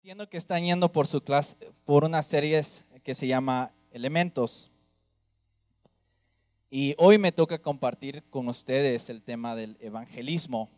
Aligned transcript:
Entiendo 0.00 0.30
que 0.30 0.38
están 0.38 0.64
yendo 0.64 0.90
por 0.90 1.06
su 1.06 1.20
clase, 1.20 1.54
por 1.84 2.04
una 2.04 2.22
serie 2.22 2.64
que 3.04 3.14
se 3.14 3.26
llama 3.26 3.70
Elementos. 3.92 4.70
Y 6.70 6.94
hoy 6.96 7.18
me 7.18 7.32
toca 7.32 7.58
compartir 7.58 8.22
con 8.30 8.48
ustedes 8.48 9.10
el 9.10 9.20
tema 9.20 9.54
del 9.54 9.76
evangelismo. 9.78 10.70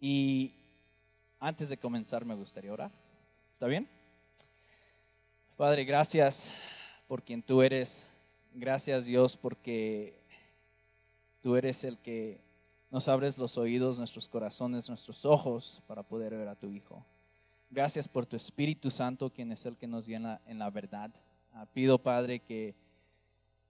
Y 0.00 0.54
antes 1.40 1.68
de 1.68 1.76
comenzar 1.76 2.24
me 2.24 2.34
gustaría 2.34 2.72
orar. 2.72 2.90
¿Está 3.52 3.66
bien? 3.66 3.86
Padre, 5.58 5.84
gracias 5.84 6.50
por 7.06 7.22
quien 7.22 7.42
tú 7.42 7.60
eres. 7.60 8.06
Gracias 8.54 9.04
Dios 9.04 9.36
porque 9.36 10.18
tú 11.42 11.54
eres 11.54 11.84
el 11.84 11.98
que 11.98 12.40
nos 12.90 13.06
abres 13.08 13.38
los 13.38 13.56
oídos, 13.56 13.98
nuestros 13.98 14.28
corazones, 14.28 14.88
nuestros 14.88 15.24
ojos 15.24 15.82
para 15.86 16.02
poder 16.02 16.36
ver 16.36 16.48
a 16.48 16.56
tu 16.56 16.70
Hijo. 16.70 17.04
Gracias 17.70 18.08
por 18.08 18.26
tu 18.26 18.36
Espíritu 18.36 18.90
Santo, 18.90 19.30
quien 19.30 19.52
es 19.52 19.64
el 19.64 19.76
que 19.76 19.86
nos 19.86 20.06
viene 20.06 20.38
en 20.46 20.58
la 20.58 20.70
verdad. 20.70 21.10
Ah, 21.54 21.66
pido, 21.72 22.02
Padre, 22.02 22.40
que 22.40 22.74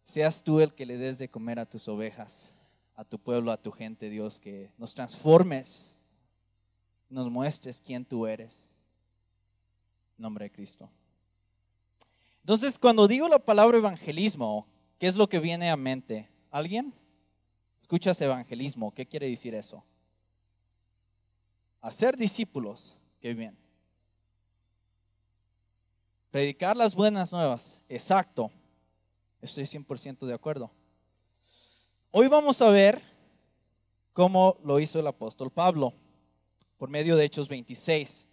seas 0.04 0.42
tú 0.42 0.60
el 0.60 0.72
que 0.72 0.86
le 0.86 0.96
des 0.96 1.18
de 1.18 1.28
comer 1.28 1.58
a 1.58 1.66
tus 1.66 1.86
ovejas, 1.86 2.54
a 2.96 3.04
tu 3.04 3.18
pueblo, 3.18 3.52
a 3.52 3.60
tu 3.60 3.70
gente, 3.72 4.08
Dios, 4.08 4.40
que 4.40 4.70
nos 4.78 4.94
transformes, 4.94 5.98
nos 7.10 7.30
muestres 7.30 7.80
quién 7.80 8.06
tú 8.06 8.26
eres. 8.26 8.72
Nombre 10.16 10.46
de 10.46 10.52
Cristo. 10.52 10.88
Entonces, 12.40 12.78
cuando 12.78 13.06
digo 13.06 13.28
la 13.28 13.38
palabra 13.38 13.76
evangelismo, 13.76 14.66
¿qué 14.98 15.06
es 15.06 15.16
lo 15.16 15.28
que 15.28 15.40
viene 15.40 15.70
a 15.70 15.76
mente? 15.76 16.28
¿Alguien? 16.50 16.94
Escuchas 17.90 18.20
evangelismo, 18.20 18.94
¿qué 18.94 19.04
quiere 19.04 19.28
decir 19.28 19.52
eso? 19.52 19.82
Hacer 21.80 22.16
discípulos, 22.16 22.96
qué 23.20 23.34
bien. 23.34 23.58
Predicar 26.30 26.76
las 26.76 26.94
buenas 26.94 27.32
nuevas, 27.32 27.82
exacto. 27.88 28.52
Estoy 29.42 29.64
100% 29.64 30.24
de 30.24 30.32
acuerdo. 30.32 30.70
Hoy 32.12 32.28
vamos 32.28 32.62
a 32.62 32.70
ver 32.70 33.02
cómo 34.12 34.56
lo 34.62 34.78
hizo 34.78 35.00
el 35.00 35.08
apóstol 35.08 35.50
Pablo 35.50 35.92
por 36.78 36.90
medio 36.90 37.16
de 37.16 37.24
Hechos 37.24 37.48
26. 37.48 38.28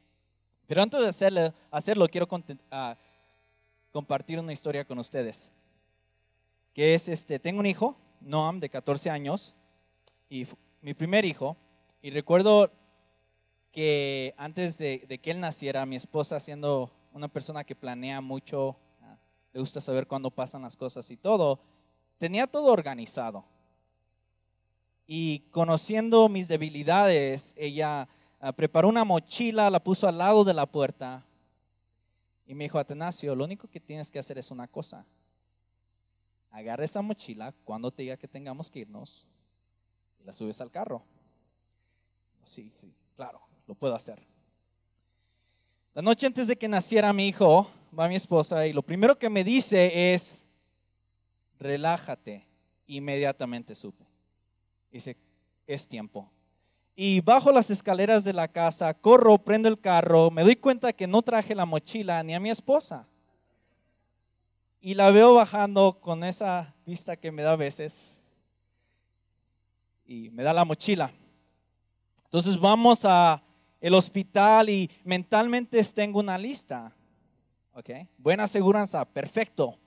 Pero 0.68 0.84
antes 0.84 1.02
de 1.02 1.52
hacerlo, 1.72 2.08
quiero 2.08 2.28
ah, 2.70 2.96
compartir 3.92 4.38
una 4.38 4.54
historia 4.54 4.86
con 4.86 5.00
ustedes. 5.00 5.52
Que 6.76 6.94
es 6.94 7.08
este, 7.08 7.40
tengo 7.40 7.60
un 7.60 7.66
hijo 7.66 7.98
Noam, 8.28 8.60
de 8.60 8.70
14 8.70 9.10
años, 9.10 9.56
y 10.30 10.46
mi 10.82 10.94
primer 10.94 11.24
hijo. 11.24 11.56
Y 12.02 12.12
recuerdo 12.12 12.72
que 13.72 14.36
antes 14.38 14.78
de, 14.78 15.20
que 15.22 15.32
él 15.32 15.40
naciera, 15.40 15.86
mi 15.86 15.96
esposa, 15.96 16.40
siendo 16.40 16.92
una 17.14 17.30
persona 17.30 17.64
que 17.64 17.76
planea 17.76 18.20
mucho, 18.20 18.76
ah, 19.02 19.18
le 19.54 19.60
gusta 19.62 19.80
saber 19.80 20.08
cuándo 20.08 20.30
pasan 20.30 20.62
las 20.62 20.76
cosas 20.76 21.10
y 21.10 21.16
todo, 21.16 21.62
tenía 22.18 22.48
todo 22.48 22.72
organizado. 22.72 23.46
Y 25.08 25.40
conociendo 25.52 26.28
mis 26.28 26.50
debilidades, 26.50 27.54
ella 27.56 28.10
ah, 28.42 28.52
preparó 28.52 28.90
una 28.90 29.06
mochila, 29.06 29.70
la 29.70 29.82
puso 29.82 30.08
al 30.08 30.18
lado 30.18 30.44
de 30.44 30.54
la 30.54 30.66
puerta 30.66 31.26
y 32.46 32.54
me 32.56 32.66
dijo, 32.66 32.78
Atenasio, 32.78 33.36
lo 33.36 33.46
único 33.46 33.70
que 33.70 33.80
tienes 33.80 34.12
que 34.12 34.20
hacer 34.20 34.38
es 34.38 34.52
una 34.52 34.68
cosa 34.68 35.06
agarra 36.52 36.86
esa 36.86 37.02
mochila 37.02 37.54
cuando 37.64 37.92
te 37.92 38.04
diga 38.04 38.18
que 38.18 38.28
tengamos 38.28 38.70
que 38.70 38.80
irnos 38.80 39.28
y 40.20 40.24
la 40.24 40.34
subes 40.34 40.60
al 40.62 40.72
carro. 40.72 41.04
Sí, 42.44 42.72
sí, 42.80 42.94
claro, 43.16 43.42
lo 43.68 43.76
puedo 43.76 43.96
hacer. 43.96 44.26
La 45.94 46.02
noche 46.02 46.28
antes 46.28 46.48
de 46.48 46.56
que 46.56 46.68
naciera 46.68 47.12
mi 47.12 47.28
hijo, 47.28 47.70
va 47.98 48.08
mi 48.08 48.16
esposa 48.16 48.68
y 48.68 48.74
lo 48.74 48.84
primero 48.84 49.18
que 49.18 49.30
me 49.30 49.44
dice 49.44 50.14
es, 50.14 50.44
relájate. 51.60 52.46
Inmediatamente 52.90 53.76
supe. 53.76 54.06
Dice, 54.92 55.18
es 55.66 55.88
tiempo. 55.88 56.32
Y 56.96 57.22
bajo 57.22 57.52
las 57.52 57.70
escaleras 57.70 58.24
de 58.24 58.34
la 58.34 58.48
casa, 58.48 58.94
corro, 58.94 59.38
prendo 59.38 59.68
el 59.68 59.80
carro, 59.80 60.32
me 60.32 60.44
doy 60.44 60.56
cuenta 60.56 60.94
que 60.94 61.06
no 61.06 61.22
traje 61.22 61.54
la 61.54 61.66
mochila 61.66 62.24
ni 62.24 62.34
a 62.34 62.40
mi 62.40 62.50
esposa. 62.50 63.08
Y 64.80 64.94
la 64.94 65.12
veo 65.12 65.34
bajando 65.34 66.00
con 66.00 66.24
esa 66.24 66.74
vista 66.86 67.16
que 67.16 67.32
me 67.32 67.42
da 67.42 67.54
a 67.54 67.56
veces. 67.56 68.08
Y 70.06 70.30
me 70.30 70.44
da 70.44 70.54
la 70.54 70.66
mochila. 70.66 71.12
Entonces 72.26 72.60
vamos 72.60 73.04
a 73.04 73.42
el 73.80 73.94
hospital 73.94 74.70
y 74.70 74.90
mentalmente 75.04 75.84
tengo 75.86 76.20
una 76.20 76.38
lista. 76.38 76.94
¿Ok? 77.74 77.90
Buena 78.18 78.46
aseguranza, 78.46 79.06
perfecto. 79.06 79.78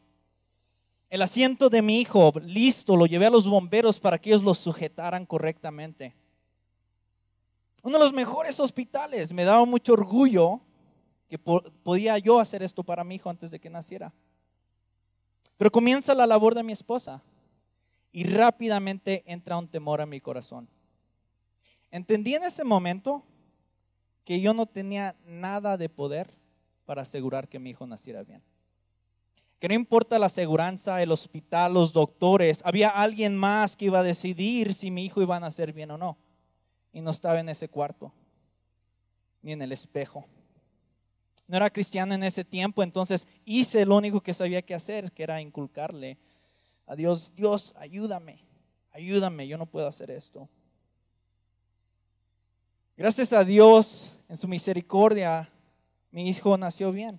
El 1.09 1.23
asiento 1.23 1.69
de 1.69 1.83
mi 1.83 2.01
hijo, 2.01 2.33
listo, 2.45 2.97
lo 2.97 3.07
llevé 3.07 3.27
a 3.27 3.31
los 3.31 3.47
bomberos 3.47 3.99
para 3.99 4.19
que 4.19 4.31
ellos 4.31 4.45
lo 4.45 4.55
sujetaran 4.55 5.27
correctamente. 5.27 6.15
Uno 7.83 7.99
de 7.99 8.05
los 8.05 8.13
mejores 8.13 8.61
hospitales. 8.61 9.33
Me 9.33 9.45
daba 9.45 9.65
mucho 9.65 9.95
orgullo 9.95 10.61
que 11.29 11.39
podía 11.39 12.19
yo 12.19 12.39
hacer 12.39 12.63
esto 12.63 12.85
para 12.85 13.05
mi 13.05 13.17
hijo 13.17 13.31
antes 13.31 13.51
de 13.51 13.59
que 13.59 13.71
naciera. 13.71 14.13
Pero 15.61 15.71
comienza 15.71 16.15
la 16.15 16.27
labor 16.27 16.55
de 16.55 16.63
mi 16.63 16.73
esposa 16.73 17.21
y 18.13 18.25
rápidamente 18.25 19.23
entra 19.27 19.59
un 19.59 19.69
temor 19.69 20.01
a 20.01 20.07
mi 20.07 20.19
corazón. 20.19 20.67
Entendí 21.91 22.35
en 22.35 22.45
ese 22.45 22.65
momento 22.65 23.23
que 24.25 24.41
yo 24.41 24.55
no 24.55 24.65
tenía 24.65 25.17
nada 25.27 25.77
de 25.77 25.91
poder 25.91 26.33
para 26.87 27.03
asegurar 27.03 27.47
que 27.47 27.59
mi 27.59 27.69
hijo 27.69 27.87
naciera 27.87 28.23
bien. 28.23 28.43
Que 29.59 29.69
no 29.69 29.75
importa 29.75 30.19
la 30.19 30.27
aseguranza, 30.27 31.03
el 31.03 31.13
hospital, 31.13 31.75
los 31.75 31.93
doctores, 31.93 32.63
había 32.65 32.89
alguien 32.89 33.37
más 33.37 33.77
que 33.77 33.85
iba 33.85 33.99
a 33.99 34.03
decidir 34.03 34.73
si 34.73 34.91
mi 34.91 35.05
hijo 35.05 35.21
iba 35.21 35.37
a 35.37 35.41
nacer 35.41 35.75
bien 35.75 35.91
o 35.91 35.99
no. 35.99 36.17
Y 36.91 37.03
no 37.03 37.11
estaba 37.11 37.39
en 37.39 37.51
ese 37.51 37.69
cuarto, 37.69 38.15
ni 39.43 39.53
en 39.53 39.61
el 39.61 39.73
espejo 39.73 40.25
no 41.51 41.57
era 41.57 41.69
cristiano 41.69 42.15
en 42.15 42.23
ese 42.23 42.45
tiempo, 42.45 42.81
entonces 42.81 43.27
hice 43.45 43.85
lo 43.85 43.97
único 43.97 44.21
que 44.21 44.33
sabía 44.33 44.63
que 44.63 44.73
hacer, 44.73 45.11
que 45.11 45.25
era 45.25 45.41
inculcarle 45.41 46.17
a 46.87 46.95
Dios, 46.95 47.35
Dios, 47.35 47.75
ayúdame, 47.77 48.45
ayúdame, 48.93 49.49
yo 49.49 49.59
no 49.59 49.67
puedo 49.67 49.89
hacer 49.89 50.13
esto. 50.13 50.49
Gracias 52.97 53.33
a 53.33 53.43
Dios, 53.43 54.17
en 54.29 54.37
su 54.37 54.47
misericordia, 54.47 55.51
mi 56.13 56.29
hijo 56.29 56.57
nació 56.57 56.93
bien. 56.93 57.19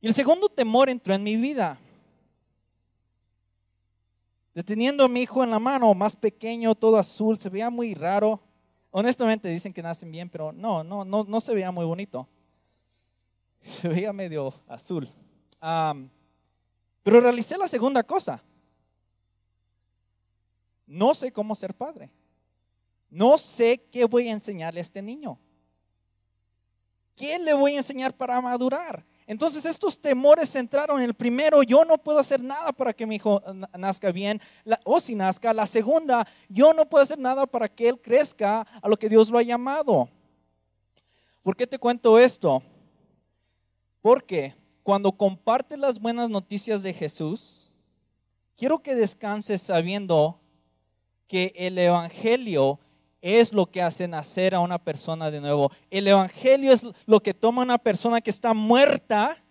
Y 0.00 0.08
el 0.08 0.14
segundo 0.14 0.48
temor 0.48 0.90
entró 0.90 1.14
en 1.14 1.22
mi 1.22 1.36
vida. 1.36 1.78
Deteniendo 4.54 5.04
a 5.04 5.08
mi 5.08 5.22
hijo 5.22 5.44
en 5.44 5.50
la 5.50 5.60
mano, 5.60 5.94
más 5.94 6.16
pequeño, 6.16 6.74
todo 6.74 6.98
azul, 6.98 7.38
se 7.38 7.48
veía 7.48 7.70
muy 7.70 7.94
raro. 7.94 8.40
Honestamente 8.90 9.48
dicen 9.48 9.72
que 9.72 9.82
nacen 9.82 10.10
bien, 10.10 10.30
pero 10.30 10.52
no, 10.52 10.82
no, 10.82 11.04
no, 11.04 11.24
no 11.24 11.40
se 11.40 11.54
veía 11.54 11.70
muy 11.70 11.84
bonito. 11.84 12.26
Se 13.62 13.88
veía 13.88 14.12
medio 14.12 14.54
azul. 14.66 15.12
pero 17.02 17.20
realicé 17.20 17.58
la 17.58 17.68
segunda 17.68 18.02
cosa. 18.02 18.42
No 20.86 21.14
sé 21.14 21.32
cómo 21.32 21.54
ser 21.54 21.74
padre. 21.74 22.10
No 23.10 23.36
sé 23.36 23.84
qué 23.90 24.04
voy 24.04 24.28
a 24.28 24.32
enseñarle 24.32 24.80
a 24.80 24.82
este 24.82 25.02
niño. 25.02 25.38
¿Qué 27.14 27.38
le 27.38 27.52
voy 27.52 27.74
a 27.74 27.78
enseñar 27.78 28.14
para 28.16 28.40
madurar? 28.40 29.04
Entonces 29.28 29.66
estos 29.66 30.00
temores 30.00 30.56
entraron. 30.56 31.02
El 31.02 31.12
primero, 31.12 31.62
yo 31.62 31.84
no 31.84 31.98
puedo 31.98 32.18
hacer 32.18 32.42
nada 32.42 32.72
para 32.72 32.94
que 32.94 33.06
mi 33.06 33.16
hijo 33.16 33.42
nazca 33.78 34.10
bien, 34.10 34.40
o 34.84 34.98
si 35.00 35.14
nazca. 35.14 35.52
La 35.52 35.66
segunda, 35.66 36.26
yo 36.48 36.72
no 36.72 36.88
puedo 36.88 37.02
hacer 37.02 37.18
nada 37.18 37.46
para 37.46 37.68
que 37.68 37.90
él 37.90 38.00
crezca 38.00 38.62
a 38.62 38.88
lo 38.88 38.96
que 38.96 39.10
Dios 39.10 39.28
lo 39.30 39.36
ha 39.36 39.42
llamado. 39.42 40.08
¿Por 41.42 41.54
qué 41.54 41.66
te 41.66 41.78
cuento 41.78 42.18
esto? 42.18 42.62
Porque 44.00 44.54
cuando 44.82 45.12
compartes 45.12 45.78
las 45.78 46.00
buenas 46.00 46.30
noticias 46.30 46.82
de 46.82 46.94
Jesús, 46.94 47.76
quiero 48.56 48.78
que 48.78 48.94
descanses 48.94 49.60
sabiendo 49.60 50.40
que 51.26 51.52
el 51.54 51.76
Evangelio 51.76 52.80
es 53.20 53.52
lo 53.52 53.66
que 53.66 53.82
hace 53.82 54.06
nacer 54.08 54.54
a 54.54 54.60
una 54.60 54.78
persona 54.78 55.30
de 55.30 55.40
nuevo. 55.40 55.70
El 55.90 56.06
Evangelio 56.06 56.72
es 56.72 56.84
lo 57.06 57.20
que 57.20 57.34
toma 57.34 57.62
a 57.62 57.64
una 57.64 57.78
persona 57.78 58.20
que 58.20 58.30
está 58.30 58.54
muerta 58.54 59.42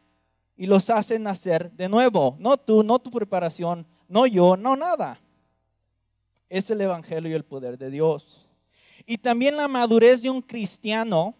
y 0.55 0.65
los 0.65 0.89
hace 0.89 1.19
nacer 1.19 1.71
de 1.71 1.89
nuevo. 1.89 2.35
No 2.39 2.57
tú, 2.57 2.83
no 2.83 2.99
tu 2.99 3.11
preparación, 3.11 3.85
no 4.07 4.25
yo, 4.25 4.57
no 4.57 4.75
nada. 4.75 5.19
Es 6.49 6.69
el 6.69 6.81
Evangelio 6.81 7.29
y 7.29 7.35
el 7.35 7.43
poder 7.43 7.77
de 7.77 7.91
Dios. 7.91 8.47
Y 9.05 9.17
también 9.17 9.57
la 9.57 9.67
madurez 9.67 10.21
de 10.21 10.29
un 10.29 10.41
cristiano 10.41 11.35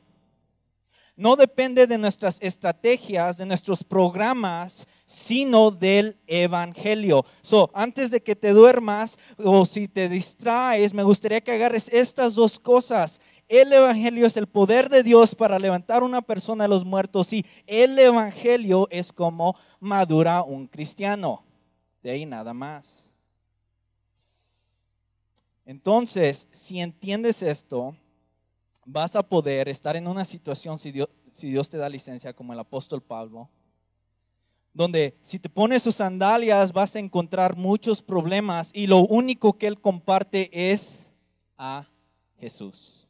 no 1.18 1.36
depende 1.36 1.88
de 1.88 1.98
nuestras 1.98 2.38
estrategias, 2.42 3.38
de 3.38 3.46
nuestros 3.48 3.84
programas, 3.84 4.88
sino 5.08 5.72
del 5.72 6.16
Evangelio. 6.28 7.26
So, 7.42 7.72
antes 7.74 8.12
de 8.12 8.22
que 8.22 8.36
te 8.36 8.52
duermas 8.52 9.18
o 9.38 9.66
si 9.66 9.88
te 9.88 10.10
distraes, 10.10 10.94
me 10.94 11.02
gustaría 11.02 11.42
que 11.42 11.54
agarres 11.54 11.90
estas 11.92 12.36
dos 12.36 12.60
cosas. 12.60 13.20
El 13.48 13.74
Evangelio 13.74 14.28
es 14.28 14.38
el 14.38 14.46
poder 14.46 14.90
de 14.90 15.02
Dios 15.02 15.34
para 15.34 15.58
levantar 15.58 16.04
una 16.04 16.22
persona 16.22 16.66
de 16.66 16.70
los 16.70 16.86
muertos 16.86 17.34
y 17.34 17.44
el 17.66 17.98
Evangelio 17.98 18.88
es 18.92 19.12
como 19.12 19.56
madura 19.80 20.44
un 20.44 20.68
cristiano. 20.68 21.44
De 22.04 22.12
ahí 22.12 22.28
nada 22.28 22.54
más. 22.54 23.10
Entonces, 25.66 26.48
si 26.52 26.80
entiendes 26.80 27.42
esto, 27.42 27.96
vas 28.88 29.18
a 29.18 29.22
poder 29.22 29.68
estar 29.68 29.96
en 29.98 30.08
una 30.08 30.26
situación, 30.26 30.80
si 30.80 30.92
Dios, 30.92 31.70
te 31.70 31.78
da 31.78 31.90
licencia, 31.90 32.34
como 32.34 32.54
el 32.54 32.60
apóstol 32.60 33.04
Pablo, 33.04 33.50
donde 34.74 35.18
si 35.22 35.40
te 35.40 35.50
pones 35.50 35.84
sus 35.84 35.96
sandalias 35.96 36.72
vas 36.72 36.96
a 36.96 37.00
encontrar 37.00 37.58
muchos 37.58 38.02
problemas 38.02 38.72
y 38.74 38.88
lo 38.88 39.00
único 39.00 39.58
que 39.58 39.68
él 39.68 39.82
comparte 39.82 40.50
es 40.72 41.12
a 41.58 41.88
Jesús. 42.40 43.08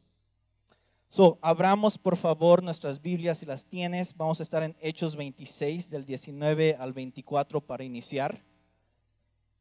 So, 1.10 1.38
abramos 1.40 1.96
por 1.96 2.16
favor 2.16 2.62
nuestras 2.62 3.00
Biblias 3.00 3.38
si 3.38 3.46
las 3.46 3.64
tienes. 3.64 4.16
Vamos 4.16 4.40
a 4.40 4.42
estar 4.42 4.62
en 4.62 4.76
Hechos 4.80 5.16
26 5.16 5.90
del 5.90 6.04
19 6.04 6.76
al 6.78 6.92
24 6.92 7.60
para 7.60 7.84
iniciar. 7.84 8.42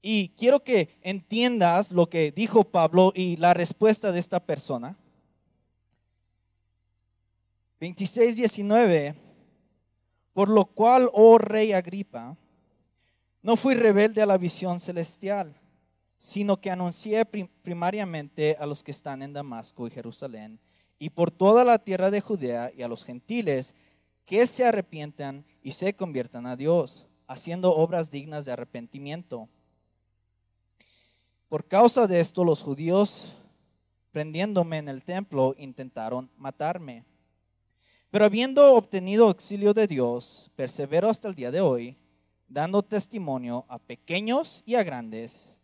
Y 0.02 0.30
quiero 0.30 0.62
que 0.62 0.98
entiendas 1.02 1.92
lo 1.92 2.10
que 2.10 2.32
dijo 2.32 2.64
Pablo 2.64 3.12
y 3.16 3.38
la 3.38 3.54
respuesta 3.54 4.12
de 4.12 4.20
esta 4.20 4.40
persona. 4.42 4.98
26, 7.80 8.36
19. 8.36 9.16
Por 10.34 10.50
lo 10.50 10.66
cual, 10.66 11.10
oh 11.14 11.38
rey 11.38 11.74
Agripa, 11.74 12.38
no 13.42 13.56
fui 13.56 13.76
rebelde 13.76 14.22
a 14.22 14.26
la 14.26 14.38
visión 14.38 14.80
celestial, 14.80 15.56
sino 16.18 16.60
que 16.60 16.72
anuncié 16.72 17.26
primariamente 17.26 18.56
a 18.60 18.66
los 18.66 18.84
que 18.84 18.92
están 18.92 19.22
en 19.22 19.34
Damasco 19.34 19.88
y 19.88 19.92
Jerusalén 19.92 20.60
y 21.00 21.10
por 21.12 21.32
toda 21.32 21.64
la 21.64 21.80
tierra 21.80 22.12
de 22.12 22.22
Judea 22.22 22.72
y 22.76 22.82
a 22.82 22.88
los 22.88 23.04
gentiles 23.04 23.76
que 24.26 24.48
se 24.48 24.66
arrepientan 24.66 25.46
y 25.62 25.74
se 25.74 25.94
conviertan 25.94 26.46
a 26.46 26.56
Dios, 26.56 27.08
haciendo 27.28 27.74
obras 27.74 28.12
dignas 28.12 28.46
de 28.46 28.52
arrepentimiento. 28.52 29.48
Por 31.50 31.66
causa 31.68 32.08
de 32.08 32.20
esto 32.20 32.44
los 32.44 32.62
judíos, 32.62 33.38
prendiéndome 34.12 34.80
en 34.80 34.90
el 34.90 35.04
templo, 35.04 35.56
intentaron 35.58 36.30
matarme. 36.38 37.06
Pero 38.10 38.26
habiendo 38.26 38.74
obtenido 38.74 39.28
auxilio 39.28 39.74
de 39.74 39.88
Dios, 39.88 40.50
persevero 40.56 41.10
hasta 41.10 41.28
el 41.28 41.36
día 41.36 41.52
de 41.52 41.62
hoy, 41.62 41.98
dando 42.48 42.82
testimonio 42.82 43.66
a 43.68 43.80
pequeños 43.80 44.64
y 44.66 44.76
a 44.76 44.84
grandes, 44.84 45.58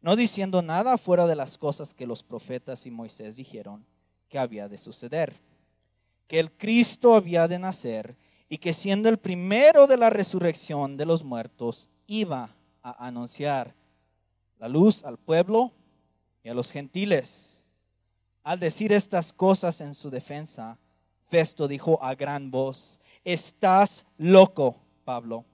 no 0.00 0.14
diciendo 0.14 0.62
nada 0.62 0.96
fuera 0.96 1.26
de 1.26 1.34
las 1.34 1.58
cosas 1.58 1.94
que 1.94 2.06
los 2.06 2.22
profetas 2.22 2.86
y 2.86 2.90
Moisés 2.90 3.36
dijeron 3.36 3.84
que 4.28 4.38
había 4.38 4.68
de 4.68 4.78
suceder, 4.78 5.40
que 6.28 6.38
el 6.38 6.52
Cristo 6.52 7.16
había 7.16 7.48
de 7.48 7.58
nacer 7.58 8.16
y 8.48 8.58
que 8.58 8.72
siendo 8.72 9.08
el 9.08 9.18
primero 9.18 9.86
de 9.86 9.96
la 9.96 10.10
resurrección 10.10 10.96
de 10.96 11.06
los 11.06 11.24
muertos, 11.24 11.90
iba 12.06 12.54
a 12.82 13.06
anunciar 13.06 13.74
la 14.58 14.68
luz 14.68 15.04
al 15.04 15.18
pueblo 15.18 15.72
y 16.44 16.48
a 16.48 16.54
los 16.54 16.70
gentiles. 16.70 17.66
Al 18.44 18.60
decir 18.60 18.92
estas 18.92 19.32
cosas 19.32 19.80
en 19.80 19.94
su 19.94 20.10
defensa, 20.10 20.78
Festo 21.28 21.68
dijo 21.68 22.02
a 22.02 22.14
gran 22.14 22.50
voz, 22.50 22.98
estás 23.22 24.06
loco, 24.16 24.76
Pablo. 25.04 25.44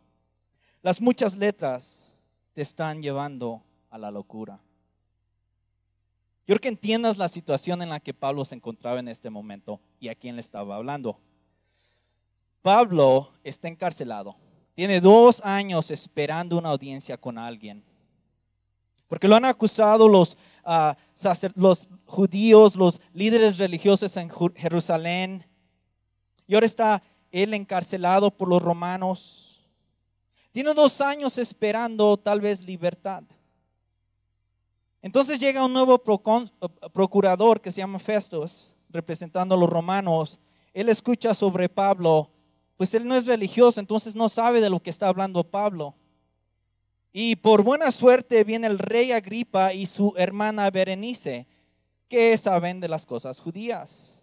Las 0.82 1.00
muchas 1.00 1.36
letras 1.36 2.14
te 2.52 2.62
están 2.62 3.02
llevando 3.02 3.60
a 3.90 3.98
la 3.98 4.12
locura. 4.12 4.60
Yo 6.46 6.54
creo 6.54 6.60
que 6.60 6.68
entiendas 6.68 7.16
la 7.16 7.28
situación 7.28 7.82
en 7.82 7.88
la 7.88 7.98
que 7.98 8.14
Pablo 8.14 8.44
se 8.44 8.54
encontraba 8.54 9.00
en 9.00 9.08
este 9.08 9.30
momento 9.30 9.80
y 9.98 10.08
a 10.08 10.14
quién 10.14 10.36
le 10.36 10.42
estaba 10.42 10.76
hablando. 10.76 11.18
Pablo 12.62 13.32
está 13.42 13.66
encarcelado. 13.66 14.36
Tiene 14.74 15.00
dos 15.00 15.40
años 15.44 15.90
esperando 15.90 16.56
una 16.56 16.68
audiencia 16.68 17.16
con 17.16 17.36
alguien. 17.36 17.82
Porque 19.08 19.26
lo 19.26 19.34
han 19.34 19.44
acusado 19.44 20.08
los, 20.08 20.36
ah, 20.64 20.96
los 21.56 21.88
judíos, 22.06 22.76
los 22.76 23.00
líderes 23.12 23.58
religiosos 23.58 24.16
en 24.16 24.30
Jerusalén, 24.56 25.44
y 26.46 26.54
ahora 26.54 26.66
está 26.66 27.02
él 27.30 27.54
encarcelado 27.54 28.30
por 28.30 28.48
los 28.48 28.62
romanos. 28.62 29.68
Tiene 30.52 30.72
dos 30.72 31.00
años 31.00 31.36
esperando 31.38 32.16
tal 32.16 32.40
vez 32.40 32.62
libertad. 32.62 33.24
Entonces 35.02 35.38
llega 35.38 35.64
un 35.64 35.72
nuevo 35.72 35.98
procurador 35.98 37.60
que 37.60 37.72
se 37.72 37.80
llama 37.80 37.98
Festus, 37.98 38.72
representando 38.88 39.54
a 39.54 39.58
los 39.58 39.68
romanos. 39.68 40.38
Él 40.72 40.88
escucha 40.88 41.34
sobre 41.34 41.68
Pablo, 41.68 42.30
pues 42.76 42.94
él 42.94 43.06
no 43.06 43.14
es 43.14 43.26
religioso, 43.26 43.80
entonces 43.80 44.14
no 44.14 44.28
sabe 44.28 44.60
de 44.60 44.70
lo 44.70 44.80
que 44.80 44.90
está 44.90 45.08
hablando 45.08 45.44
Pablo. 45.44 45.94
Y 47.12 47.36
por 47.36 47.62
buena 47.62 47.92
suerte 47.92 48.44
viene 48.44 48.66
el 48.66 48.78
rey 48.78 49.12
Agripa 49.12 49.72
y 49.72 49.86
su 49.86 50.14
hermana 50.16 50.70
Berenice, 50.70 51.46
que 52.08 52.36
saben 52.38 52.80
de 52.80 52.88
las 52.88 53.06
cosas 53.06 53.38
judías. 53.38 54.20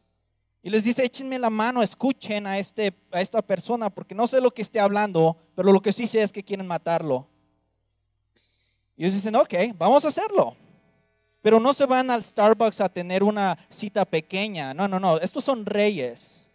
Y 0.64 0.70
les 0.70 0.84
dice, 0.84 1.04
échenme 1.04 1.40
la 1.40 1.50
mano, 1.50 1.82
escuchen 1.82 2.46
a, 2.46 2.60
este, 2.60 2.94
a 3.12 3.22
esta 3.22 3.42
persona, 3.42 3.90
porque 3.90 4.14
no 4.14 4.28
sé 4.28 4.40
lo 4.40 4.52
que 4.52 4.62
esté 4.62 4.80
hablando, 4.80 5.36
pero 5.56 5.74
lo 5.74 5.82
que 5.82 5.92
sí 5.92 6.06
sé 6.06 6.22
es 6.22 6.32
que 6.32 6.44
quieren 6.44 6.68
matarlo. 6.68 7.28
Y 8.96 9.04
ellos 9.04 9.16
dicen, 9.16 9.36
ok, 9.36 9.54
vamos 9.76 10.06
a 10.06 10.10
hacerlo. 10.10 10.56
Pero 11.42 11.60
no 11.60 11.74
se 11.74 11.88
van 11.88 12.12
al 12.12 12.24
Starbucks 12.24 12.82
a 12.82 12.90
tener 12.90 13.24
una 13.24 13.58
cita 13.70 14.06
pequeña. 14.06 14.76
No, 14.76 14.88
no, 14.88 15.00
no, 15.00 15.18
estos 15.18 15.44
son 15.44 15.66
reyes. 15.66 16.48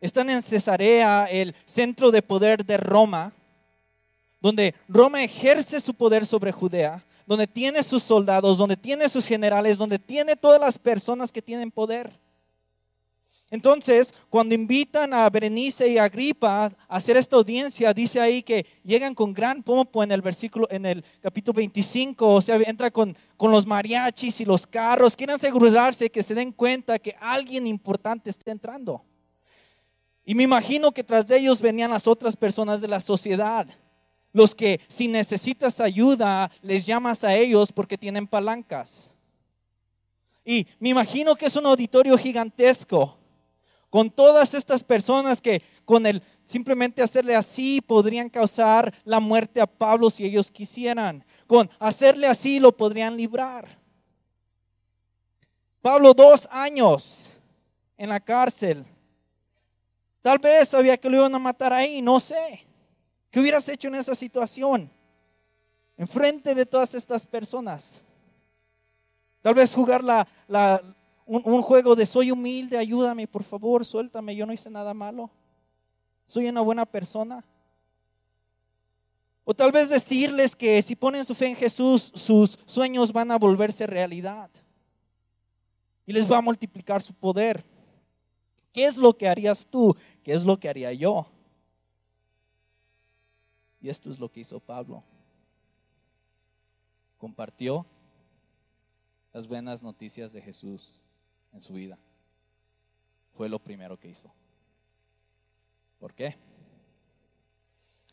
Están 0.00 0.30
en 0.30 0.40
Cesarea, 0.40 1.24
el 1.24 1.56
centro 1.66 2.12
de 2.12 2.22
poder 2.22 2.64
de 2.64 2.76
Roma, 2.76 3.32
donde 4.40 4.76
Roma 4.86 5.24
ejerce 5.24 5.80
su 5.80 5.92
poder 5.94 6.24
sobre 6.24 6.52
Judea, 6.52 7.04
donde 7.26 7.48
tiene 7.48 7.82
sus 7.82 8.04
soldados, 8.04 8.56
donde 8.56 8.76
tiene 8.76 9.08
sus 9.08 9.26
generales, 9.26 9.76
donde 9.76 9.98
tiene 9.98 10.36
todas 10.36 10.60
las 10.60 10.78
personas 10.78 11.32
que 11.32 11.42
tienen 11.42 11.72
poder. 11.72 12.16
Entonces, 13.50 14.12
cuando 14.28 14.54
invitan 14.54 15.14
a 15.14 15.28
Berenice 15.30 15.88
y 15.88 15.96
a 15.96 16.04
Agripa 16.04 16.66
a 16.66 16.70
hacer 16.88 17.16
esta 17.16 17.36
audiencia, 17.36 17.94
dice 17.94 18.20
ahí 18.20 18.42
que 18.42 18.66
llegan 18.84 19.14
con 19.14 19.32
gran 19.32 19.62
pompo 19.62 20.02
en 20.02 20.12
el 20.12 20.20
versículo, 20.20 20.68
en 20.70 20.84
el 20.84 21.02
capítulo 21.22 21.54
25, 21.56 22.34
o 22.34 22.40
sea, 22.42 22.56
entra 22.56 22.90
con, 22.90 23.16
con 23.38 23.50
los 23.50 23.64
mariachis 23.64 24.42
y 24.42 24.44
los 24.44 24.66
carros, 24.66 25.16
quieren 25.16 25.36
asegurarse 25.36 26.10
que 26.10 26.22
se 26.22 26.34
den 26.34 26.52
cuenta 26.52 26.98
que 26.98 27.14
alguien 27.20 27.66
importante 27.66 28.28
está 28.28 28.50
entrando. 28.50 29.02
Y 30.26 30.34
me 30.34 30.42
imagino 30.42 30.92
que 30.92 31.02
tras 31.02 31.26
de 31.26 31.38
ellos 31.38 31.62
venían 31.62 31.90
las 31.90 32.06
otras 32.06 32.36
personas 32.36 32.82
de 32.82 32.88
la 32.88 33.00
sociedad, 33.00 33.66
los 34.34 34.54
que 34.54 34.78
si 34.88 35.08
necesitas 35.08 35.80
ayuda, 35.80 36.50
les 36.60 36.84
llamas 36.84 37.24
a 37.24 37.34
ellos 37.34 37.72
porque 37.72 37.96
tienen 37.96 38.26
palancas. 38.26 39.14
Y 40.44 40.66
me 40.80 40.90
imagino 40.90 41.34
que 41.34 41.46
es 41.46 41.56
un 41.56 41.64
auditorio 41.64 42.16
gigantesco 42.18 43.17
con 43.90 44.10
todas 44.10 44.54
estas 44.54 44.84
personas 44.84 45.40
que 45.40 45.62
con 45.84 46.06
el 46.06 46.22
simplemente 46.44 47.02
hacerle 47.02 47.36
así 47.36 47.80
podrían 47.80 48.28
causar 48.28 48.92
la 49.04 49.20
muerte 49.20 49.60
a 49.60 49.66
Pablo 49.66 50.10
si 50.10 50.24
ellos 50.24 50.50
quisieran. 50.50 51.24
Con 51.46 51.70
hacerle 51.78 52.26
así 52.26 52.58
lo 52.60 52.76
podrían 52.76 53.16
librar. 53.16 53.78
Pablo 55.80 56.12
dos 56.12 56.48
años 56.50 57.26
en 57.96 58.08
la 58.08 58.20
cárcel. 58.20 58.84
Tal 60.22 60.38
vez 60.38 60.70
sabía 60.70 60.96
que 60.96 61.08
lo 61.08 61.16
iban 61.16 61.34
a 61.34 61.38
matar 61.38 61.72
ahí, 61.72 62.02
no 62.02 62.20
sé. 62.20 62.66
¿Qué 63.30 63.40
hubieras 63.40 63.68
hecho 63.68 63.88
en 63.88 63.94
esa 63.94 64.14
situación? 64.14 64.90
Enfrente 65.96 66.54
de 66.54 66.66
todas 66.66 66.94
estas 66.94 67.24
personas. 67.24 68.00
Tal 69.42 69.54
vez 69.54 69.74
jugar 69.74 70.02
la, 70.02 70.26
la, 70.46 70.82
un, 71.28 71.62
juego 71.62 71.94
de 71.94 72.06
soy 72.06 72.30
humilde, 72.30 72.78
ayúdame, 72.78 73.26
por 73.26 73.44
favor, 73.44 73.84
suéltame, 73.84 74.34
yo 74.34 74.46
no 74.46 74.52
hice 74.52 74.70
nada 74.70 74.94
malo. 74.94 75.30
Soy 76.26 76.48
una 76.48 76.62
buena 76.62 76.86
persona. 76.86 77.44
O 79.44 79.54
tal 79.54 79.70
vez 79.70 79.90
decirles 79.90 80.56
que 80.56 80.80
si 80.82 80.96
ponen 80.96 81.24
su 81.24 81.34
fe 81.34 81.48
en 81.48 81.56
Jesús, 81.56 82.12
sus 82.14 82.58
sueños 82.64 83.12
van 83.12 83.30
a 83.30 83.38
volverse 83.38 83.86
realidad. 83.86 84.50
Y 86.06 86.12
les 86.12 86.30
va 86.30 86.38
a 86.38 86.42
multiplicar 86.42 87.02
su 87.02 87.12
poder. 87.12 87.64
¿Qué 88.72 88.86
es 88.86 88.96
lo 88.96 89.16
que 89.16 89.28
harías 89.28 89.66
tú? 89.66 89.94
¿Qué 90.22 90.32
es 90.32 90.44
lo 90.44 90.58
que 90.58 90.68
haría 90.68 90.92
yo? 90.92 91.26
Y 93.80 93.90
esto 93.90 94.10
es 94.10 94.18
lo 94.18 94.30
que 94.30 94.40
hizo 94.40 94.60
Pablo. 94.60 95.02
Compartió 97.18 97.84
las 99.32 99.46
buenas 99.46 99.82
noticias 99.82 100.32
de 100.32 100.40
Jesús 100.40 100.98
en 101.52 101.60
su 101.60 101.74
vida. 101.74 101.98
Fue 103.36 103.48
lo 103.48 103.58
primero 103.58 103.98
que 103.98 104.08
hizo. 104.08 104.32
¿Por 105.98 106.14
qué? 106.14 106.36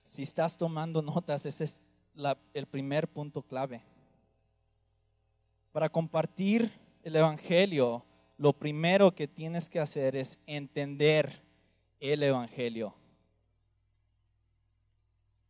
Si 0.04 0.24
estás 0.24 0.58
tomando 0.58 1.02
notas, 1.02 1.46
ese 1.46 1.64
es 1.64 1.82
el 2.54 2.66
primer 2.68 3.08
punto 3.08 3.42
clave. 3.42 3.82
Para 5.72 5.90
compartir 5.90 6.72
el 7.04 7.16
Evangelio, 7.16 8.06
lo 8.38 8.54
primero 8.54 9.14
que 9.14 9.28
tienes 9.28 9.68
que 9.70 9.80
hacer 9.80 10.16
es 10.16 10.38
entender 10.46 11.44
el 12.00 12.24
Evangelio. 12.24 12.96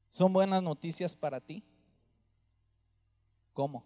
¿Son 0.09 0.31
buenas 0.31 0.63
noticias 0.63 1.15
para 1.15 1.41
ti? 1.41 1.63
¿Cómo? 3.53 3.83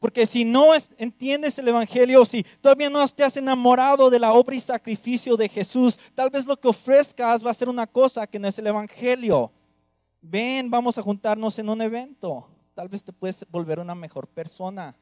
Porque 0.00 0.24
si 0.24 0.46
no 0.46 0.72
entiendes 0.96 1.58
el 1.58 1.68
Evangelio, 1.68 2.24
si 2.24 2.42
todavía 2.42 2.88
no 2.88 3.06
te 3.06 3.22
has 3.22 3.36
enamorado 3.36 4.08
de 4.08 4.18
la 4.18 4.32
obra 4.32 4.56
y 4.56 4.60
sacrificio 4.60 5.36
de 5.36 5.46
Jesús, 5.46 5.98
tal 6.14 6.30
vez 6.30 6.46
lo 6.46 6.58
que 6.58 6.68
ofrezcas 6.68 7.44
va 7.44 7.50
a 7.50 7.54
ser 7.54 7.68
una 7.68 7.86
cosa 7.86 8.26
que 8.26 8.38
no 8.38 8.48
es 8.48 8.58
el 8.58 8.66
Evangelio. 8.66 9.52
Ven, 10.22 10.70
vamos 10.70 10.96
a 10.96 11.02
juntarnos 11.02 11.58
en 11.58 11.68
un 11.68 11.82
evento. 11.82 12.48
Tal 12.74 12.88
vez 12.88 13.04
te 13.04 13.12
puedes 13.12 13.44
volver 13.50 13.78
una 13.78 13.94
mejor 13.94 14.26
persona. 14.26 14.96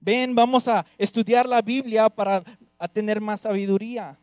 Ven, 0.00 0.34
vamos 0.34 0.66
a 0.66 0.86
estudiar 0.96 1.46
la 1.46 1.60
Biblia 1.60 2.08
para 2.08 2.42
tener 2.94 3.20
más 3.20 3.42
sabiduría. 3.42 4.18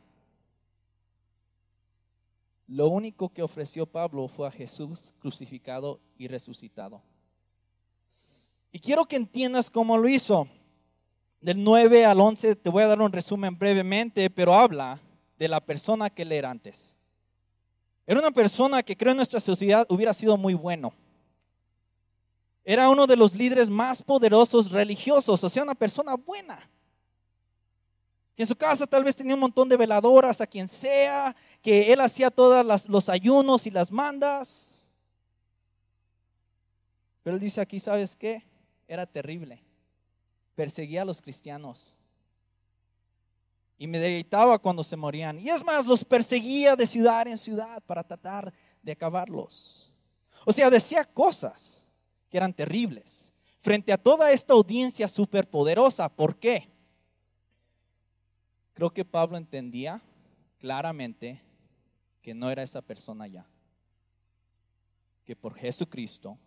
Lo 2.66 2.88
único 2.88 3.30
que 3.30 3.44
ofreció 3.44 3.86
Pablo 3.86 4.28
fue 4.28 4.48
a 4.48 4.52
Jesús 4.52 5.14
crucificado 5.20 6.00
y 6.18 6.28
resucitado. 6.28 7.04
Y 8.78 8.80
quiero 8.80 9.06
que 9.06 9.16
entiendas 9.16 9.72
cómo 9.72 9.98
lo 9.98 10.08
hizo. 10.08 10.48
Del 11.42 11.64
9 11.64 12.06
al 12.06 12.20
11 12.20 12.58
te 12.58 12.70
voy 12.70 12.84
a 12.84 12.88
dar 12.88 13.02
un 13.02 13.12
resumen 13.12 13.58
brevemente, 13.58 14.30
pero 14.30 14.54
habla 14.54 15.02
de 15.40 15.48
la 15.48 15.60
persona 15.60 16.12
que 16.12 16.22
él 16.22 16.32
era 16.32 16.52
antes. 16.52 16.96
Era 18.06 18.20
una 18.20 18.30
persona 18.30 18.84
que 18.84 18.96
creo 18.96 19.14
en 19.14 19.18
nuestra 19.18 19.40
sociedad 19.40 19.88
hubiera 19.90 20.14
sido 20.14 20.38
muy 20.38 20.54
bueno. 20.54 20.94
Era 22.64 22.88
uno 22.92 23.08
de 23.08 23.16
los 23.16 23.34
líderes 23.34 23.68
más 23.68 24.04
poderosos 24.04 24.70
religiosos, 24.70 25.44
o 25.44 25.50
sea, 25.50 25.64
una 25.64 25.74
persona 25.74 26.14
buena. 26.14 26.60
Que 28.36 28.44
en 28.44 28.48
su 28.48 28.56
casa 28.56 28.86
tal 28.86 29.04
vez 29.04 29.16
tenía 29.16 29.34
un 29.34 29.42
montón 29.42 29.68
de 29.68 29.76
veladoras 29.76 30.40
a 30.40 30.46
quien 30.46 30.68
sea, 30.68 31.36
que 31.64 31.92
él 31.92 32.00
hacía 32.00 32.30
todos 32.30 32.88
los 32.88 33.10
ayunos 33.10 33.66
y 33.66 33.72
las 33.72 33.92
mandas. 33.92 34.88
Pero 37.24 37.38
él 37.38 37.42
dice 37.42 37.60
aquí, 37.60 37.80
¿sabes 37.80 38.16
qué? 38.16 38.46
Era 38.88 39.06
terrible. 39.06 39.62
Perseguía 40.56 41.02
a 41.02 41.06
los 41.06 41.22
cristianos. 41.22 41.94
Y 43.78 43.86
me 43.86 44.00
deleitaba 44.00 44.58
cuando 44.58 44.84
se 44.84 44.96
morían. 44.96 45.40
Y 45.40 45.50
es 45.50 45.64
más, 45.64 45.86
los 45.86 46.04
perseguía 46.04 46.76
de 46.76 46.88
ciudad 46.88 47.28
en 47.28 47.38
ciudad 47.38 47.84
para 47.84 48.04
tratar 48.04 48.52
de 48.82 48.92
acabarlos. 48.92 49.92
O 50.46 50.54
sea, 50.54 50.70
decía 50.70 51.04
cosas 51.06 51.84
que 52.30 52.38
eran 52.38 52.54
terribles 52.54 53.34
frente 53.60 53.92
a 53.92 53.98
toda 53.98 54.32
esta 54.32 54.54
audiencia 54.54 55.08
superpoderosa. 55.08 56.10
¿Por 56.10 56.38
qué? 56.38 56.70
Creo 58.74 58.92
que 58.92 59.04
Pablo 59.04 59.38
entendía 59.38 60.02
claramente 60.58 61.42
que 62.22 62.34
no 62.34 62.50
era 62.50 62.64
esa 62.64 62.82
persona 62.82 63.28
ya. 63.28 63.46
Que 65.26 65.36
por 65.36 65.56
Jesucristo 65.56 66.38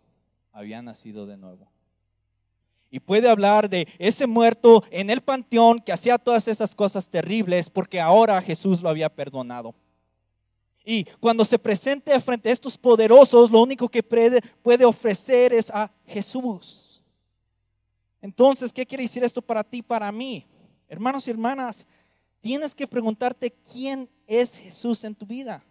había 0.51 0.81
nacido 0.81 1.25
de 1.25 1.37
nuevo. 1.37 1.67
Y 2.91 2.99
puede 2.99 3.29
hablar 3.29 3.69
de 3.69 3.87
ese 3.97 4.27
muerto 4.27 4.83
en 4.91 5.09
el 5.09 5.21
panteón 5.21 5.79
que 5.79 5.93
hacía 5.93 6.17
todas 6.17 6.47
esas 6.49 6.75
cosas 6.75 7.09
terribles 7.09 7.69
porque 7.69 8.01
ahora 8.01 8.41
Jesús 8.41 8.81
lo 8.81 8.89
había 8.89 9.07
perdonado. 9.07 9.73
Y 10.83 11.05
cuando 11.19 11.45
se 11.45 11.57
presente 11.57 12.19
frente 12.19 12.49
a 12.49 12.51
estos 12.51 12.77
poderosos, 12.77 13.49
lo 13.49 13.61
único 13.61 13.87
que 13.87 14.03
puede 14.03 14.85
ofrecer 14.85 15.53
es 15.53 15.69
a 15.69 15.89
Jesús. 16.05 17.01
Entonces, 18.21 18.73
¿qué 18.73 18.85
quiere 18.85 19.03
decir 19.03 19.23
esto 19.23 19.41
para 19.41 19.63
ti, 19.63 19.81
para 19.81 20.11
mí? 20.11 20.45
Hermanos 20.89 21.27
y 21.27 21.31
hermanas, 21.31 21.87
tienes 22.41 22.75
que 22.75 22.87
preguntarte 22.87 23.51
quién 23.71 24.09
es 24.27 24.57
Jesús 24.57 25.03
en 25.03 25.15
tu 25.15 25.25
vida. 25.25 25.63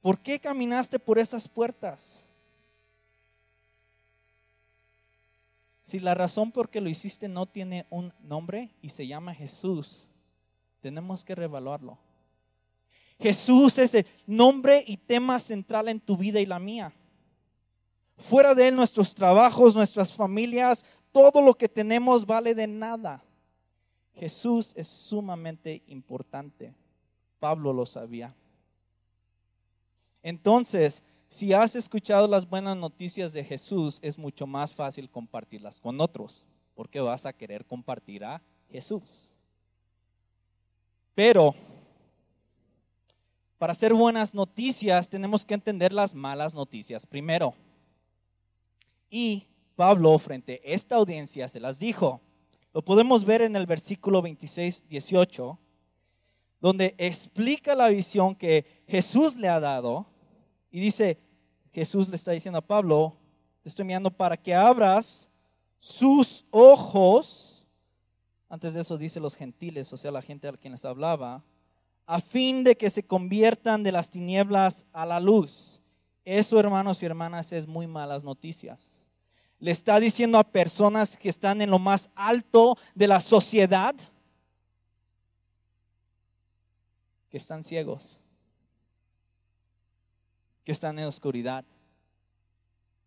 ¿Por 0.00 0.20
qué 0.20 0.38
caminaste 0.38 0.98
por 0.98 1.18
esas 1.18 1.48
puertas? 1.48 2.23
Si 5.84 6.00
la 6.00 6.14
razón 6.14 6.50
por 6.50 6.70
que 6.70 6.80
lo 6.80 6.88
hiciste 6.88 7.28
no 7.28 7.44
tiene 7.44 7.84
un 7.90 8.14
nombre 8.22 8.74
y 8.80 8.88
se 8.88 9.06
llama 9.06 9.34
Jesús, 9.34 10.08
tenemos 10.80 11.22
que 11.22 11.34
revaluarlo. 11.34 11.98
Jesús 13.20 13.76
es 13.76 13.94
el 13.94 14.06
nombre 14.26 14.82
y 14.86 14.96
tema 14.96 15.38
central 15.38 15.90
en 15.90 16.00
tu 16.00 16.16
vida 16.16 16.40
y 16.40 16.46
la 16.46 16.58
mía. 16.58 16.94
Fuera 18.16 18.54
de 18.54 18.68
Él, 18.68 18.76
nuestros 18.76 19.14
trabajos, 19.14 19.76
nuestras 19.76 20.14
familias, 20.14 20.86
todo 21.12 21.42
lo 21.42 21.52
que 21.52 21.68
tenemos 21.68 22.24
vale 22.24 22.54
de 22.54 22.66
nada. 22.66 23.22
Jesús 24.14 24.72
es 24.76 24.88
sumamente 24.88 25.82
importante. 25.88 26.74
Pablo 27.38 27.74
lo 27.74 27.84
sabía. 27.84 28.34
Entonces, 30.22 31.02
si 31.34 31.52
has 31.52 31.74
escuchado 31.74 32.28
las 32.28 32.48
buenas 32.48 32.76
noticias 32.76 33.32
de 33.32 33.42
Jesús, 33.42 33.98
es 34.02 34.16
mucho 34.16 34.46
más 34.46 34.72
fácil 34.72 35.10
compartirlas 35.10 35.80
con 35.80 36.00
otros, 36.00 36.44
porque 36.76 37.00
vas 37.00 37.26
a 37.26 37.32
querer 37.32 37.64
compartir 37.64 38.24
a 38.24 38.40
Jesús. 38.70 39.34
Pero 41.12 41.52
para 43.58 43.72
hacer 43.72 43.92
buenas 43.92 44.32
noticias 44.32 45.08
tenemos 45.08 45.44
que 45.44 45.54
entender 45.54 45.92
las 45.92 46.14
malas 46.14 46.54
noticias 46.54 47.04
primero. 47.04 47.52
Y 49.10 49.48
Pablo 49.74 50.16
frente 50.20 50.62
a 50.64 50.68
esta 50.68 50.94
audiencia 50.94 51.48
se 51.48 51.58
las 51.58 51.80
dijo. 51.80 52.20
Lo 52.72 52.80
podemos 52.84 53.24
ver 53.24 53.42
en 53.42 53.56
el 53.56 53.66
versículo 53.66 54.22
26, 54.22 54.86
18, 54.86 55.58
donde 56.60 56.94
explica 56.96 57.74
la 57.74 57.88
visión 57.88 58.36
que 58.36 58.84
Jesús 58.86 59.36
le 59.36 59.48
ha 59.48 59.58
dado 59.58 60.14
y 60.74 60.80
dice, 60.80 61.23
Jesús 61.74 62.08
le 62.08 62.14
está 62.14 62.30
diciendo 62.30 62.58
a 62.58 62.66
Pablo, 62.66 63.16
te 63.60 63.68
estoy 63.68 63.84
mirando 63.84 64.10
para 64.10 64.36
que 64.36 64.54
abras 64.54 65.28
sus 65.80 66.46
ojos. 66.52 67.66
Antes 68.48 68.74
de 68.74 68.82
eso 68.82 68.96
dice 68.96 69.18
los 69.18 69.34
gentiles, 69.34 69.92
o 69.92 69.96
sea, 69.96 70.12
la 70.12 70.22
gente 70.22 70.46
a 70.46 70.52
quienes 70.52 70.84
hablaba, 70.84 71.42
a 72.06 72.20
fin 72.20 72.62
de 72.62 72.76
que 72.76 72.90
se 72.90 73.02
conviertan 73.02 73.82
de 73.82 73.90
las 73.90 74.08
tinieblas 74.08 74.86
a 74.92 75.04
la 75.04 75.18
luz. 75.18 75.80
Eso, 76.24 76.60
hermanos 76.60 77.02
y 77.02 77.06
hermanas, 77.06 77.52
es 77.52 77.66
muy 77.66 77.88
malas 77.88 78.22
noticias. 78.22 79.02
Le 79.58 79.72
está 79.72 79.98
diciendo 79.98 80.38
a 80.38 80.44
personas 80.44 81.16
que 81.16 81.28
están 81.28 81.60
en 81.60 81.70
lo 81.70 81.80
más 81.80 82.08
alto 82.14 82.78
de 82.94 83.08
la 83.08 83.20
sociedad 83.20 83.96
que 87.30 87.36
están 87.36 87.64
ciegos 87.64 88.16
que 90.64 90.72
están 90.72 90.98
en 90.98 91.04
oscuridad. 91.04 91.64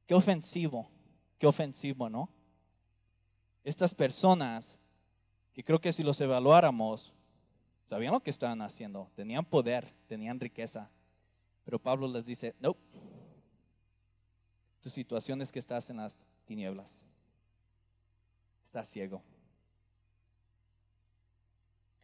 Qué 0.05 0.13
ofensivo, 0.13 0.89
qué 1.37 1.47
ofensivo, 1.47 2.09
¿no? 2.09 2.29
Estas 3.63 3.93
personas, 3.93 4.79
que 5.53 5.63
creo 5.63 5.81
que 5.81 5.91
si 5.91 6.03
los 6.03 6.21
evaluáramos, 6.21 7.11
sabían 7.85 8.13
lo 8.13 8.21
que 8.21 8.29
estaban 8.29 8.61
haciendo, 8.61 9.09
tenían 9.15 9.43
poder, 9.43 9.93
tenían 10.07 10.39
riqueza. 10.39 10.89
Pero 11.65 11.79
Pablo 11.79 12.07
les 12.07 12.25
dice, 12.25 12.55
no, 12.59 12.77
tu 14.81 14.89
situación 14.89 15.41
es 15.41 15.51
que 15.51 15.59
estás 15.59 15.89
en 15.89 15.97
las 15.97 16.25
tinieblas, 16.45 17.03
estás 18.63 18.87
ciego. 18.87 19.21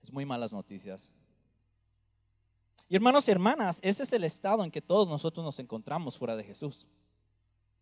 Es 0.01 0.12
muy 0.12 0.25
malas 0.25 0.51
noticias. 0.51 1.13
Y 2.90 2.96
hermanos 2.96 3.28
y 3.28 3.32
hermanas, 3.32 3.80
ese 3.82 4.04
es 4.04 4.13
el 4.13 4.24
estado 4.24 4.63
en 4.63 4.72
que 4.72 4.82
todos 4.82 5.08
nosotros 5.08 5.44
nos 5.44 5.60
encontramos 5.60 6.18
fuera 6.18 6.36
de 6.36 6.44
Jesús. 6.44 6.88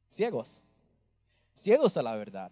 Ciegos. 0.10 0.62
Ciegos 1.56 1.98
a 1.98 2.02
la 2.02 2.16
verdad. 2.16 2.52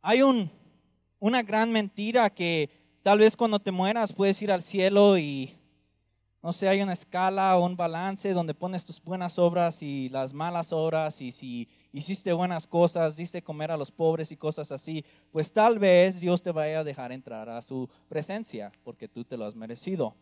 Hay 0.00 0.22
un, 0.22 0.50
una 1.20 1.42
gran 1.42 1.70
mentira 1.70 2.28
que 2.30 2.98
tal 3.02 3.18
vez 3.18 3.36
cuando 3.36 3.60
te 3.60 3.70
mueras 3.70 4.12
puedes 4.12 4.40
ir 4.42 4.50
al 4.50 4.62
cielo 4.62 5.16
y 5.16 5.56
no 6.42 6.52
sé, 6.52 6.68
hay 6.68 6.82
una 6.82 6.92
escala 6.92 7.56
o 7.56 7.64
un 7.64 7.76
balance 7.76 8.32
donde 8.32 8.54
pones 8.54 8.84
tus 8.84 9.00
buenas 9.00 9.38
obras 9.38 9.80
y 9.80 10.08
las 10.08 10.32
malas 10.32 10.72
obras 10.72 11.20
y 11.20 11.30
si 11.30 11.68
hiciste 11.92 12.32
buenas 12.32 12.66
cosas, 12.66 13.16
diste 13.16 13.42
comer 13.42 13.70
a 13.70 13.76
los 13.76 13.90
pobres 13.90 14.32
y 14.32 14.36
cosas 14.36 14.72
así, 14.72 15.04
pues 15.30 15.52
tal 15.52 15.78
vez 15.78 16.20
Dios 16.20 16.42
te 16.42 16.50
vaya 16.50 16.80
a 16.80 16.84
dejar 16.84 17.12
entrar 17.12 17.48
a 17.48 17.62
su 17.62 17.88
presencia 18.08 18.72
porque 18.82 19.08
tú 19.08 19.24
te 19.24 19.36
lo 19.36 19.44
has 19.44 19.54
merecido. 19.54 20.14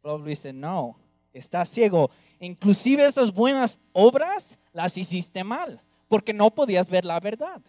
Pablo 0.00 0.26
dice, 0.26 0.52
no, 0.52 0.96
estás 1.32 1.68
ciego. 1.68 2.10
Inclusive 2.40 3.04
esas 3.04 3.32
buenas 3.32 3.78
obras 3.92 4.58
las 4.72 4.96
hiciste 4.96 5.44
mal 5.44 5.82
porque 6.08 6.32
no 6.32 6.50
podías 6.50 6.88
ver 6.88 7.04
la 7.04 7.20
verdad. 7.20 7.62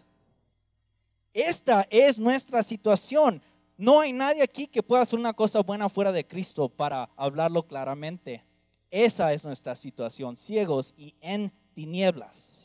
Esta 1.32 1.86
es 1.90 2.18
nuestra 2.18 2.62
situación. 2.62 3.42
no 3.78 4.00
hay 4.00 4.12
nadie 4.12 4.42
aquí 4.42 4.66
que 4.66 4.82
pueda 4.82 5.02
hacer 5.02 5.18
una 5.18 5.32
cosa 5.32 5.60
buena 5.60 5.88
fuera 5.88 6.12
de 6.12 6.26
Cristo 6.26 6.68
para 6.68 7.08
hablarlo 7.16 7.66
claramente. 7.66 8.44
Esa 8.90 9.32
es 9.32 9.44
nuestra 9.44 9.74
situación, 9.74 10.36
ciegos 10.36 10.92
y 10.96 11.14
en 11.20 11.50
tinieblas. 11.74 12.61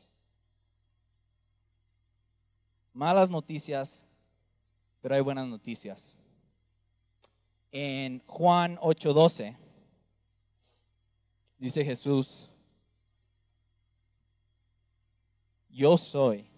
Malas 2.98 3.30
noticias, 3.30 4.08
pero 5.02 5.14
hay 5.14 5.22
buenas 5.22 5.48
noticias. 5.48 6.16
En 7.72 8.24
Juan 8.26 8.76
8:12 8.78 9.56
dice 11.60 11.86
Jesús, 11.86 12.50
yo 15.70 15.96
soy 15.96 16.50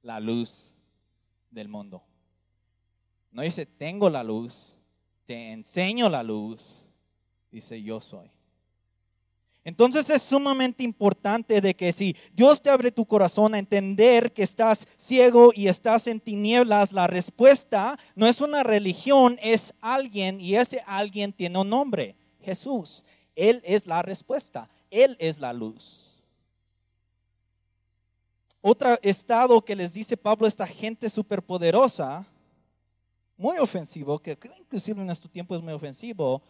la 0.00 0.20
luz 0.20 0.72
del 1.50 1.68
mundo. 1.68 2.02
No 3.30 3.42
dice, 3.42 3.66
tengo 3.66 4.08
la 4.08 4.24
luz, 4.24 4.74
te 5.26 5.52
enseño 5.52 6.08
la 6.08 6.22
luz. 6.22 6.82
Dice, 7.50 7.82
yo 7.82 8.00
soy. 8.00 8.30
Entonces 9.68 10.08
es 10.08 10.22
sumamente 10.22 10.82
importante 10.82 11.60
de 11.60 11.74
que 11.76 11.92
si 11.92 12.16
Dios 12.32 12.62
te 12.62 12.70
abre 12.70 12.90
tu 12.90 13.04
corazón 13.04 13.54
a 13.54 13.58
entender 13.58 14.32
que 14.32 14.42
estás 14.42 14.88
ciego 14.96 15.52
y 15.54 15.68
estás 15.68 16.06
en 16.06 16.20
tinieblas, 16.20 16.94
la 16.94 17.06
respuesta 17.06 17.98
no 18.14 18.26
es 18.26 18.40
una 18.40 18.62
religión, 18.62 19.38
es 19.42 19.74
alguien 19.82 20.40
y 20.40 20.54
ese 20.54 20.82
alguien 20.86 21.34
tiene 21.34 21.58
un 21.58 21.68
nombre, 21.68 22.16
Jesús. 22.40 23.04
Él 23.36 23.60
es 23.62 23.86
la 23.86 24.00
respuesta, 24.00 24.70
Él 24.90 25.18
es 25.20 25.38
la 25.38 25.52
luz. 25.52 26.22
Otro 28.62 28.98
estado 29.02 29.60
que 29.60 29.76
les 29.76 29.92
dice 29.92 30.16
Pablo, 30.16 30.46
esta 30.46 30.66
gente 30.66 31.10
superpoderosa, 31.10 32.26
muy 33.36 33.58
ofensivo, 33.58 34.18
que 34.18 34.38
inclusive 34.58 35.02
en 35.02 35.10
este 35.10 35.28
tiempo 35.28 35.54
es 35.54 35.60
muy 35.60 35.74
ofensivo, 35.74 36.40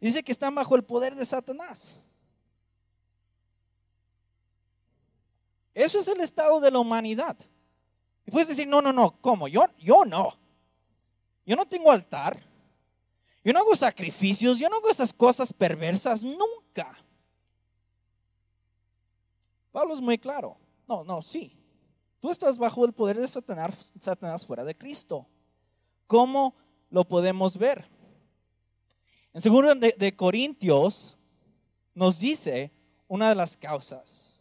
dice 0.00 0.22
que 0.22 0.32
están 0.32 0.54
bajo 0.54 0.74
el 0.76 0.82
poder 0.82 1.14
de 1.14 1.26
Satanás. 1.26 1.98
Eso 5.74 5.98
es 5.98 6.08
el 6.08 6.20
estado 6.20 6.60
de 6.60 6.70
la 6.70 6.78
humanidad. 6.78 7.36
Y 8.26 8.30
puedes 8.30 8.48
decir, 8.48 8.66
no, 8.66 8.80
no, 8.80 8.92
no, 8.92 9.20
¿cómo? 9.20 9.48
Yo, 9.48 9.64
yo 9.78 10.04
no. 10.04 10.32
Yo 11.44 11.56
no 11.56 11.66
tengo 11.66 11.90
altar. 11.90 12.40
Yo 13.44 13.52
no 13.52 13.60
hago 13.60 13.74
sacrificios. 13.74 14.58
Yo 14.58 14.68
no 14.68 14.76
hago 14.76 14.88
esas 14.88 15.12
cosas 15.12 15.52
perversas 15.52 16.22
nunca. 16.22 16.98
Pablo 19.72 19.94
es 19.94 20.00
muy 20.00 20.16
claro. 20.16 20.56
No, 20.86 21.02
no, 21.04 21.20
sí. 21.20 21.58
Tú 22.20 22.30
estás 22.30 22.56
bajo 22.56 22.86
el 22.86 22.92
poder 22.92 23.18
de 23.18 23.28
Satanás, 23.28 23.92
Satanás 23.98 24.46
fuera 24.46 24.64
de 24.64 24.74
Cristo. 24.74 25.26
¿Cómo 26.06 26.54
lo 26.88 27.06
podemos 27.06 27.58
ver? 27.58 27.84
En 29.34 29.40
segundo 29.40 29.74
de, 29.74 30.16
Corintios 30.16 31.18
nos 31.92 32.20
dice 32.20 32.72
una 33.08 33.28
de 33.28 33.34
las 33.34 33.56
causas. 33.56 34.33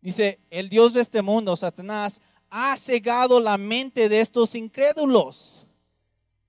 Dice, 0.00 0.40
el 0.50 0.68
Dios 0.68 0.94
de 0.94 1.02
este 1.02 1.20
mundo, 1.22 1.54
Satanás, 1.56 2.22
ha 2.48 2.76
cegado 2.76 3.40
la 3.40 3.58
mente 3.58 4.08
de 4.08 4.20
estos 4.20 4.54
incrédulos. 4.54 5.66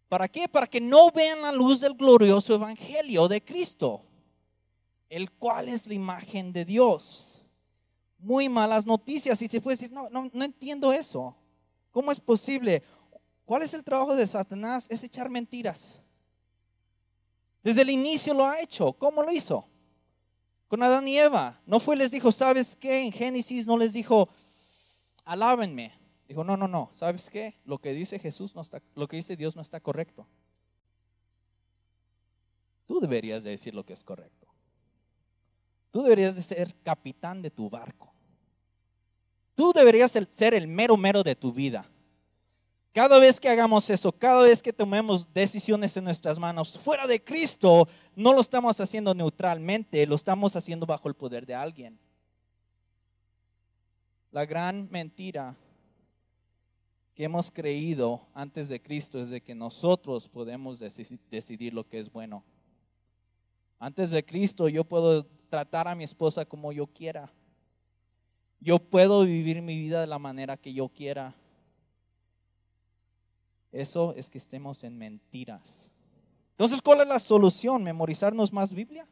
¿Para 0.08 0.28
qué? 0.28 0.48
Para 0.48 0.68
que 0.68 0.82
no 0.82 1.12
vean 1.12 1.42
la 1.42 1.52
luz 1.52 1.80
del 1.80 1.94
glorioso 1.94 2.56
evangelio 2.56 3.28
de 3.28 3.44
Cristo, 3.44 4.04
el 5.10 5.32
cual 5.32 5.70
es 5.70 5.88
la 5.88 5.94
imagen 5.94 6.52
de 6.52 6.66
Dios. 6.66 7.42
Muy 8.20 8.50
malas 8.50 8.86
noticias 8.86 9.42
y 9.42 9.48
se 9.48 9.62
puede 9.62 9.78
decir, 9.78 9.92
no, 9.92 10.10
no, 10.10 10.30
no 10.34 10.46
entiendo 10.46 10.92
eso. 10.92 11.36
¿Cómo 11.92 12.12
es 12.12 12.20
posible? 12.20 12.84
¿Cuál 13.46 13.64
es 13.64 13.74
el 13.74 13.84
trabajo 13.84 14.16
de 14.16 14.28
Satanás? 14.28 14.86
Es 14.90 15.04
echar 15.04 15.30
mentiras. 15.30 16.00
Desde 17.64 17.82
el 17.82 17.90
inicio 17.90 18.34
lo 18.34 18.46
ha 18.46 18.60
hecho. 18.60 18.94
¿Cómo 18.94 19.24
lo 19.24 19.32
hizo? 19.32 19.66
Con 20.72 20.82
Adán 20.84 21.06
y 21.06 21.18
Eva. 21.18 21.60
No 21.66 21.82
fue, 21.82 21.98
les 21.98 22.12
dijo, 22.12 22.32
¿sabes 22.32 22.78
qué? 22.78 23.02
En 23.02 23.12
Génesis 23.12 23.68
no 23.68 23.78
les 23.78 23.92
dijo, 23.92 24.30
alábenme. 25.26 25.92
Dijo, 26.30 26.46
no, 26.46 26.56
no, 26.56 26.66
no. 26.66 26.90
¿Sabes 26.94 27.30
qué? 27.30 27.60
Lo 27.66 27.80
que 27.80 27.92
dice 27.92 28.20
Jesús 28.20 28.56
no 28.56 28.62
está, 28.62 28.82
lo 28.96 29.06
que 29.10 29.18
dice 29.18 29.36
Dios 29.36 29.58
no 29.58 29.62
está 29.62 29.82
correcto. 29.82 30.26
Tú 32.86 33.02
deberías 33.02 33.44
de 33.44 33.50
decir 33.50 33.76
lo 33.76 33.86
que 33.86 33.92
es 33.92 34.06
correcto. 34.06 34.48
Tú 35.92 36.04
deberías 36.04 36.38
de 36.38 36.42
ser 36.42 36.74
capitán 36.84 37.42
de 37.42 37.52
tu 37.52 37.70
barco. 37.70 38.14
Tú 39.56 39.74
deberías 39.74 40.14
ser 40.14 40.54
el 40.54 40.70
mero 40.70 40.96
mero 40.96 41.22
de 41.22 41.36
tu 41.36 41.52
vida. 41.52 41.91
Cada 42.94 43.20
vez 43.20 43.40
que 43.40 43.48
hagamos 43.48 43.90
eso, 43.90 44.12
cada 44.12 44.42
vez 44.44 44.62
que 44.62 44.74
tomemos 44.74 45.34
decisiones 45.34 45.96
en 45.96 46.04
nuestras 46.04 46.38
manos 46.38 46.78
fuera 46.78 47.08
de 47.08 47.24
Cristo, 47.24 47.88
no 48.16 48.34
lo 48.34 48.42
estamos 48.42 48.82
haciendo 48.82 49.14
neutralmente, 49.14 50.06
lo 50.06 50.16
estamos 50.16 50.56
haciendo 50.58 50.86
bajo 50.86 51.08
el 51.08 51.16
poder 51.16 51.46
de 51.46 51.56
alguien. 51.56 51.98
La 54.32 54.46
gran 54.46 54.90
mentira 54.92 55.56
que 57.16 57.24
hemos 57.24 57.50
creído 57.50 58.28
antes 58.34 58.68
de 58.68 58.82
Cristo 58.82 59.22
es 59.22 59.30
de 59.30 59.42
que 59.42 59.56
nosotros 59.56 60.28
podemos 60.28 60.80
decidir 61.30 61.74
lo 61.74 61.88
que 61.88 62.00
es 62.00 62.12
bueno. 62.12 62.44
Antes 63.80 64.12
de 64.12 64.24
Cristo 64.26 64.68
yo 64.68 64.84
puedo 64.84 65.26
tratar 65.50 65.88
a 65.88 65.96
mi 65.96 66.04
esposa 66.04 66.46
como 66.46 66.74
yo 66.74 66.88
quiera. 66.88 67.32
Yo 68.60 68.80
puedo 68.80 69.24
vivir 69.24 69.62
mi 69.62 69.78
vida 69.78 70.02
de 70.02 70.08
la 70.08 70.20
manera 70.20 70.58
que 70.58 70.74
yo 70.74 70.90
quiera. 70.90 71.36
Eso 73.72 74.14
es 74.16 74.30
que 74.30 74.38
estemos 74.38 74.84
en 74.84 74.98
mentiras. 74.98 75.92
Entonces, 76.52 76.82
¿cuál 76.82 77.02
es 77.02 77.08
la 77.08 77.20
solución? 77.20 77.84
¿Memorizarnos 77.84 78.52
más 78.52 78.74
Biblia? 78.74 79.08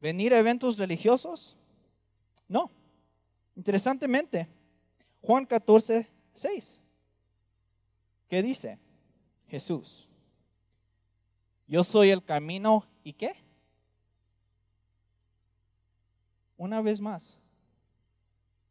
¿Venir 0.00 0.32
a 0.34 0.38
eventos 0.38 0.78
religiosos? 0.78 1.56
No. 2.48 2.70
Interesantemente, 3.56 4.48
Juan 5.22 5.46
14, 5.46 6.08
6. 6.32 6.80
¿Qué 8.28 8.42
dice? 8.42 8.78
Jesús. 9.48 10.08
Yo 11.66 11.82
soy 11.84 12.10
el 12.10 12.22
camino 12.22 12.86
y 13.02 13.12
qué? 13.12 13.34
Una 16.56 16.80
vez 16.80 17.00
más, 17.00 17.40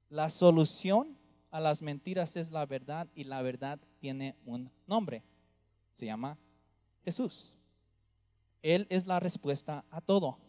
la 0.10 0.29
solución 0.29 1.17
a 1.53 1.59
las 1.59 1.83
mentiras 1.83 2.35
es 2.35 2.49
la 2.49 2.65
verdad 2.65 3.07
y 3.13 3.25
la 3.25 3.43
verdad 3.43 3.79
tiene 3.99 4.35
un 4.43 4.71
nombre. 4.87 5.23
Se 5.91 6.07
llama 6.07 6.35
Jesús. 7.05 7.53
Él 8.63 8.87
es 8.89 9.05
la 9.05 9.19
respuesta 9.19 9.85
a 9.91 10.01
todo. 10.01 10.39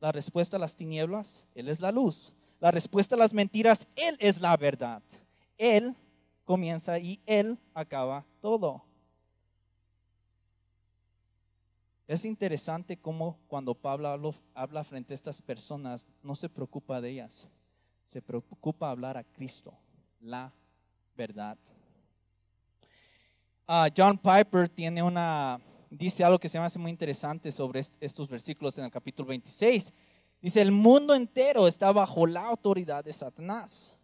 La 0.00 0.12
respuesta 0.12 0.58
a 0.58 0.60
las 0.60 0.76
tinieblas, 0.76 1.46
Él 1.54 1.70
es 1.70 1.80
la 1.80 1.90
luz. 1.90 2.34
La 2.60 2.70
respuesta 2.70 3.14
a 3.14 3.18
las 3.18 3.32
mentiras, 3.32 3.88
Él 3.96 4.18
es 4.20 4.38
la 4.38 4.54
verdad. 4.58 5.02
Él 5.56 5.96
comienza 6.44 6.98
y 6.98 7.20
Él 7.24 7.58
acaba 7.72 8.26
todo. 8.42 8.84
Es 12.06 12.26
interesante 12.26 12.98
cómo 12.98 13.38
cuando 13.48 13.74
Pablo 13.74 14.34
habla 14.52 14.84
frente 14.84 15.14
a 15.14 15.16
estas 15.16 15.40
personas, 15.40 16.06
no 16.22 16.36
se 16.36 16.50
preocupa 16.50 17.00
de 17.00 17.10
ellas, 17.10 17.48
se 18.04 18.20
preocupa 18.20 18.90
hablar 18.90 19.16
a 19.16 19.24
Cristo 19.24 19.74
la 20.20 20.52
verdad. 21.16 21.58
Ah, 23.66 23.88
John 23.94 24.16
Piper 24.18 24.68
tiene 24.68 25.02
una, 25.02 25.60
dice 25.90 26.24
algo 26.24 26.38
que 26.38 26.48
se 26.48 26.58
me 26.58 26.64
hace 26.64 26.78
muy 26.78 26.90
interesante 26.90 27.52
sobre 27.52 27.82
estos 28.00 28.28
versículos 28.28 28.78
en 28.78 28.84
el 28.84 28.90
capítulo 28.90 29.28
26. 29.28 29.92
Dice, 30.40 30.62
el 30.62 30.70
mundo 30.70 31.14
entero 31.14 31.66
está 31.66 31.92
bajo 31.92 32.26
la 32.26 32.46
autoridad 32.46 33.04
de 33.04 33.12
Satanás. 33.12 33.98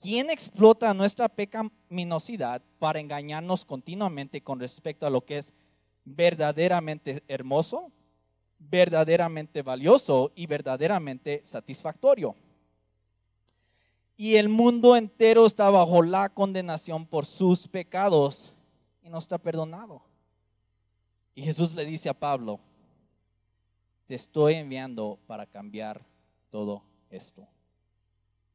¿Quién 0.00 0.30
explota 0.30 0.92
nuestra 0.94 1.28
pecaminosidad 1.28 2.62
para 2.78 3.00
engañarnos 3.00 3.64
continuamente 3.64 4.42
con 4.42 4.60
respecto 4.60 5.06
a 5.06 5.10
lo 5.10 5.24
que 5.24 5.38
es 5.38 5.52
verdaderamente 6.04 7.22
hermoso, 7.26 7.90
verdaderamente 8.58 9.62
valioso 9.62 10.32
y 10.34 10.46
verdaderamente 10.46 11.40
satisfactorio? 11.44 12.36
Y 14.20 14.34
el 14.34 14.48
mundo 14.48 14.96
entero 14.96 15.46
está 15.46 15.70
bajo 15.70 16.02
la 16.02 16.28
condenación 16.28 17.06
por 17.06 17.24
sus 17.24 17.68
pecados 17.68 18.52
y 19.00 19.08
no 19.08 19.18
está 19.18 19.38
perdonado. 19.38 20.02
Y 21.36 21.42
Jesús 21.42 21.72
le 21.72 21.84
dice 21.86 22.08
a 22.08 22.14
Pablo, 22.14 22.58
te 24.06 24.16
estoy 24.16 24.54
enviando 24.54 25.20
para 25.28 25.46
cambiar 25.46 26.04
todo 26.50 26.82
esto. 27.10 27.46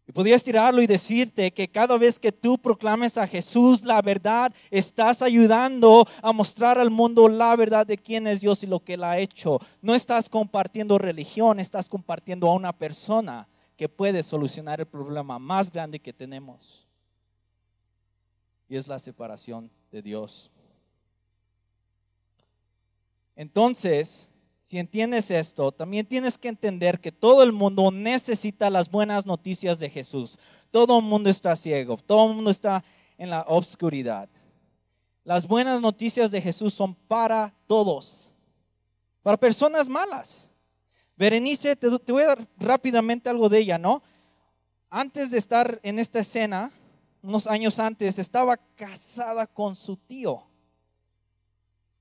Y 0.06 0.12
podrías 0.12 0.44
tirarlo 0.44 0.82
y 0.82 0.88
decirte 0.88 1.50
que 1.52 1.70
cada 1.70 1.98
vez 1.98 2.20
que 2.20 2.34
tú 2.34 2.58
proclames 2.58 3.18
a 3.18 3.26
Jesús 3.26 3.86
la 3.86 4.02
verdad, 4.02 4.54
estás 4.70 5.22
ayudando 5.22 6.06
a 6.22 6.34
mostrar 6.34 6.78
al 6.78 6.92
mundo 6.92 7.30
la 7.30 7.56
verdad 7.56 7.88
de 7.88 7.98
quién 7.98 8.28
es 8.28 8.42
Dios 8.42 8.64
y 8.64 8.68
lo 8.68 8.82
que 8.82 8.96
Él 8.96 9.04
ha 9.06 9.18
hecho. 9.18 9.62
No 9.82 9.96
estás 9.96 10.28
compartiendo 10.28 10.98
religión, 10.98 11.62
estás 11.62 11.88
compartiendo 11.88 12.50
a 12.50 12.54
una 12.54 12.74
persona 12.74 13.48
que 13.76 13.90
puede 13.90 14.24
solucionar 14.24 14.80
el 14.80 14.88
problema 14.88 15.40
más 15.40 15.72
grande 15.72 16.00
que 16.00 16.14
tenemos. 16.14 16.88
y 18.70 18.76
es 18.76 18.88
la 18.88 18.98
separación 18.98 19.70
de 19.92 20.02
Dios. 20.02 20.50
Entonces, 23.36 24.28
si 24.62 24.80
entiendes 24.80 25.30
esto, 25.30 25.72
también 25.72 26.06
tienes 26.06 26.38
que 26.38 26.48
entender 26.48 27.00
que 27.00 27.12
todo 27.12 27.44
el 27.44 27.52
mundo 27.52 27.92
necesita 27.92 28.70
las 28.70 28.90
buenas 28.90 29.26
noticias 29.26 29.78
de 29.80 29.90
Jesús. 29.90 30.40
Todo 30.72 31.00
el 31.00 31.06
mundo 31.06 31.30
está 31.30 31.56
ciego, 31.56 31.98
todo 31.98 32.30
el 32.30 32.36
mundo 32.36 32.50
está 32.50 32.84
en 33.18 33.30
la 33.30 33.42
obscuridad. 33.42 34.30
Las 35.24 35.48
buenas 35.48 35.82
noticias 35.82 36.32
de 36.32 36.42
Jesús 36.42 36.74
son 36.74 36.96
para 36.96 37.54
todos, 37.68 38.32
para 39.22 39.38
personas 39.38 39.88
malas. 39.88 40.50
Berenice, 41.24 41.78
te, 41.78 41.88
voy 41.88 42.24
a 42.24 42.28
dar 42.28 42.48
rápidamente 42.58 43.30
algo 43.30 43.48
de 43.48 43.60
ella, 43.60 43.78
¿no? 43.78 44.04
Antes 44.90 45.32
de 45.32 45.38
estar 45.38 45.80
en 45.82 45.98
esta 45.98 46.20
escena, 46.20 46.70
unos 47.22 47.48
años 47.48 47.80
antes, 47.80 48.20
estaba 48.20 48.58
casada 48.58 49.48
con 49.48 49.78
su 49.78 49.96
tío. 49.96 50.44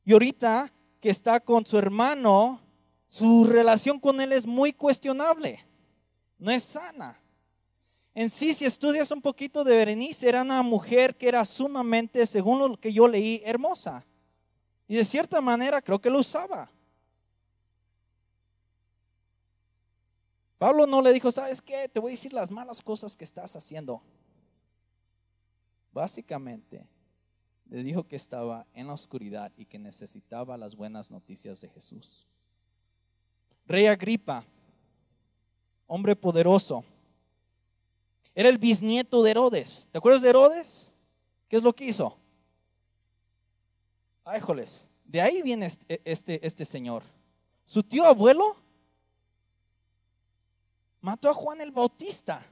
Y 0.04 0.12
ahorita 0.12 0.72
que 1.00 1.10
está 1.10 1.38
con 1.38 1.64
su 1.64 1.78
hermano, 1.78 2.60
su 3.06 3.44
relación 3.44 4.00
con 4.00 4.20
él 4.20 4.32
es 4.32 4.44
muy 4.44 4.72
cuestionable, 4.72 5.64
no 6.36 6.50
es 6.50 6.64
sana. 6.64 7.16
En 8.16 8.28
sí, 8.28 8.52
si 8.52 8.64
estudias 8.64 9.12
un 9.12 9.22
poquito 9.22 9.62
de 9.62 9.76
Berenice, 9.76 10.28
era 10.28 10.42
una 10.42 10.62
mujer 10.62 11.14
que 11.16 11.28
era 11.28 11.44
sumamente, 11.44 12.26
según 12.26 12.58
lo 12.58 12.76
que 12.76 12.92
yo 12.92 13.06
leí, 13.06 13.40
hermosa. 13.44 14.04
Y 14.88 14.96
de 14.96 15.04
cierta 15.04 15.40
manera 15.40 15.80
creo 15.80 16.00
que 16.00 16.10
lo 16.10 16.18
usaba. 16.18 16.68
Pablo 20.62 20.86
no 20.86 21.02
le 21.02 21.12
dijo, 21.12 21.32
¿sabes 21.32 21.60
qué? 21.60 21.88
Te 21.88 21.98
voy 21.98 22.12
a 22.12 22.14
decir 22.14 22.32
las 22.32 22.48
malas 22.48 22.80
cosas 22.80 23.16
que 23.16 23.24
estás 23.24 23.56
haciendo. 23.56 24.00
Básicamente, 25.92 26.86
le 27.68 27.82
dijo 27.82 28.06
que 28.06 28.14
estaba 28.14 28.64
en 28.72 28.86
la 28.86 28.92
oscuridad 28.92 29.50
y 29.56 29.66
que 29.66 29.80
necesitaba 29.80 30.56
las 30.56 30.76
buenas 30.76 31.10
noticias 31.10 31.60
de 31.62 31.68
Jesús. 31.68 32.28
Rey 33.66 33.88
Agripa, 33.88 34.44
hombre 35.88 36.14
poderoso, 36.14 36.84
era 38.32 38.48
el 38.48 38.58
bisnieto 38.58 39.20
de 39.24 39.32
Herodes. 39.32 39.88
¿Te 39.90 39.98
acuerdas 39.98 40.22
de 40.22 40.28
Herodes? 40.28 40.86
¿Qué 41.48 41.56
es 41.56 41.64
lo 41.64 41.72
que 41.72 41.86
hizo? 41.86 42.16
Ay, 44.24 44.40
joles, 44.40 44.86
de 45.06 45.22
ahí 45.22 45.42
viene 45.42 45.66
este, 45.66 46.00
este, 46.04 46.46
este 46.46 46.64
señor. 46.64 47.02
Su 47.64 47.82
tío 47.82 48.04
abuelo 48.04 48.61
mató 51.02 51.28
a 51.28 51.34
Juan 51.34 51.60
el 51.60 51.70
Bautista. 51.70 52.42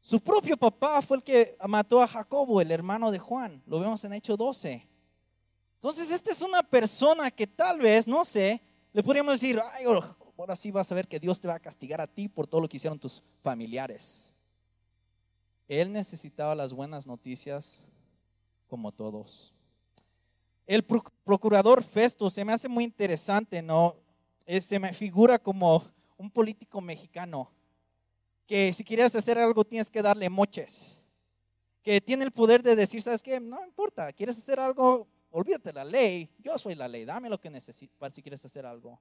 Su 0.00 0.20
propio 0.20 0.56
papá 0.56 1.02
fue 1.02 1.16
el 1.16 1.22
que 1.22 1.56
mató 1.66 2.00
a 2.00 2.06
Jacobo, 2.06 2.60
el 2.60 2.70
hermano 2.70 3.10
de 3.10 3.18
Juan. 3.18 3.62
Lo 3.66 3.80
vemos 3.80 4.04
en 4.04 4.12
Hecho 4.12 4.36
12. 4.36 4.86
Entonces, 5.74 6.10
esta 6.10 6.30
es 6.30 6.40
una 6.40 6.62
persona 6.62 7.30
que 7.30 7.46
tal 7.46 7.80
vez, 7.80 8.06
no 8.06 8.24
sé, 8.24 8.62
le 8.92 9.02
podríamos 9.02 9.40
decir, 9.40 9.60
ay, 9.72 9.84
ahora 9.84 10.56
sí 10.56 10.70
vas 10.70 10.90
a 10.90 10.94
ver 10.94 11.08
que 11.08 11.20
Dios 11.20 11.40
te 11.40 11.48
va 11.48 11.54
a 11.54 11.60
castigar 11.60 12.00
a 12.00 12.06
ti 12.06 12.28
por 12.28 12.46
todo 12.46 12.60
lo 12.60 12.68
que 12.68 12.76
hicieron 12.76 12.98
tus 12.98 13.22
familiares. 13.42 14.32
Él 15.68 15.92
necesitaba 15.92 16.54
las 16.54 16.72
buenas 16.72 17.06
noticias 17.06 17.86
como 18.66 18.92
todos. 18.92 19.54
El 20.66 20.84
procurador 20.84 21.82
Festo 21.82 22.30
se 22.30 22.44
me 22.44 22.52
hace 22.52 22.68
muy 22.68 22.84
interesante, 22.84 23.62
¿no? 23.62 23.96
Se 24.48 24.78
me 24.78 24.92
figura 24.92 25.38
como 25.38 25.84
un 26.16 26.30
político 26.30 26.80
mexicano 26.80 27.50
que 28.46 28.72
si 28.72 28.82
quieres 28.82 29.14
hacer 29.14 29.38
algo 29.38 29.62
tienes 29.62 29.90
que 29.90 30.00
darle 30.00 30.30
moches, 30.30 31.02
que 31.82 32.00
tiene 32.00 32.24
el 32.24 32.32
poder 32.32 32.62
de 32.62 32.74
decir, 32.74 33.02
¿sabes 33.02 33.22
qué? 33.22 33.38
No 33.38 33.62
importa, 33.62 34.10
quieres 34.12 34.38
hacer 34.38 34.58
algo, 34.58 35.06
olvídate 35.30 35.70
la 35.72 35.84
ley, 35.84 36.30
yo 36.38 36.56
soy 36.56 36.74
la 36.74 36.88
ley, 36.88 37.04
dame 37.04 37.28
lo 37.28 37.38
que 37.38 37.50
necesitas 37.50 38.14
si 38.14 38.22
quieres 38.22 38.42
hacer 38.42 38.64
algo. 38.64 38.98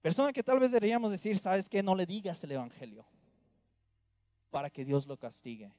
Persona 0.00 0.32
que 0.32 0.42
tal 0.42 0.58
vez 0.58 0.72
deberíamos 0.72 1.10
decir, 1.10 1.38
¿sabes 1.38 1.68
qué? 1.68 1.82
No 1.82 1.94
le 1.94 2.06
digas 2.06 2.42
el 2.44 2.52
Evangelio 2.52 3.04
para 4.50 4.70
que 4.70 4.86
Dios 4.86 5.06
lo 5.06 5.18
castigue. 5.18 5.70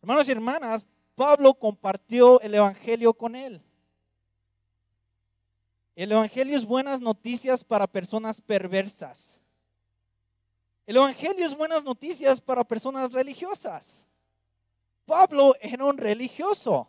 Hermanos 0.00 0.28
y 0.28 0.30
hermanas, 0.30 0.86
Pablo 1.16 1.54
compartió 1.54 2.40
el 2.40 2.54
Evangelio 2.54 3.12
con 3.12 3.34
él. 3.34 3.60
El 6.00 6.12
Evangelio 6.12 6.56
es 6.56 6.64
buenas 6.64 7.02
noticias 7.02 7.62
para 7.62 7.86
personas 7.86 8.40
perversas. 8.40 9.38
El 10.86 10.96
Evangelio 10.96 11.44
es 11.44 11.54
buenas 11.54 11.84
noticias 11.84 12.40
para 12.40 12.64
personas 12.64 13.12
religiosas. 13.12 14.06
Pablo 15.04 15.54
era 15.60 15.84
un 15.84 15.98
religioso, 15.98 16.88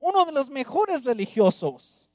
uno 0.00 0.24
de 0.24 0.32
los 0.32 0.50
mejores 0.50 1.04
religiosos, 1.04 2.10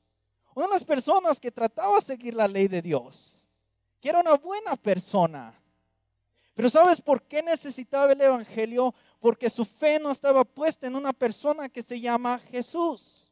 una 0.53 0.65
de 0.65 0.73
las 0.73 0.83
personas 0.83 1.39
que 1.39 1.49
trataba 1.49 1.95
de 1.95 2.01
seguir 2.01 2.33
la 2.33 2.49
ley 2.49 2.67
de 2.67 2.81
Dios, 2.81 3.47
que 4.01 4.09
era 4.09 4.19
una 4.19 4.33
buena 4.33 4.75
persona. 4.75 5.57
Pero 6.55 6.69
¿sabes 6.69 6.99
por 6.99 7.23
qué 7.23 7.41
necesitaba 7.41 8.11
el 8.11 8.19
Evangelio? 8.19 8.93
Porque 9.21 9.49
su 9.49 9.63
fe 9.63 9.97
no 10.01 10.11
estaba 10.11 10.43
puesta 10.43 10.87
en 10.87 10.97
una 10.97 11.13
persona 11.13 11.69
que 11.69 11.81
se 11.81 12.01
llama 12.01 12.37
Jesús. 12.51 13.31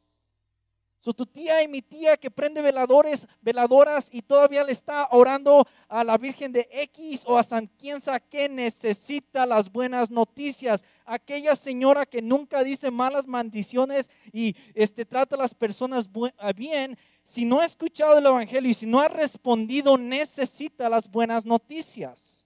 So, 1.04 1.12
tu 1.12 1.26
tía 1.26 1.62
y 1.62 1.68
mi 1.68 1.82
tía 1.82 2.16
que 2.16 2.30
prende 2.30 2.62
veladores, 2.62 3.28
veladoras 3.42 4.08
y 4.10 4.22
todavía 4.22 4.64
le 4.64 4.72
está 4.72 5.08
orando 5.10 5.68
a 5.86 6.02
la 6.02 6.16
Virgen 6.16 6.50
de 6.50 6.66
X 6.72 7.24
o 7.26 7.36
a 7.36 7.42
San 7.42 7.66
Quienza 7.66 8.18
que 8.18 8.48
necesita 8.48 9.44
las 9.44 9.70
buenas 9.70 10.10
noticias. 10.10 10.82
Aquella 11.04 11.56
señora 11.56 12.06
que 12.06 12.22
nunca 12.22 12.64
dice 12.64 12.90
malas 12.90 13.26
maldiciones 13.26 14.10
y 14.32 14.56
este, 14.72 15.04
trata 15.04 15.36
a 15.36 15.40
las 15.40 15.52
personas 15.52 16.08
bien, 16.56 16.96
si 17.22 17.44
no 17.44 17.60
ha 17.60 17.66
escuchado 17.66 18.16
el 18.16 18.24
Evangelio 18.24 18.70
y 18.70 18.72
si 18.72 18.86
no 18.86 18.98
ha 18.98 19.08
respondido, 19.08 19.98
necesita 19.98 20.88
las 20.88 21.06
buenas 21.10 21.44
noticias. 21.44 22.40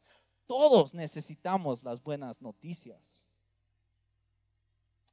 Todos 0.47 0.95
necesitamos 0.95 1.85
las 1.85 2.03
buenas 2.03 2.43
noticias. 2.43 3.17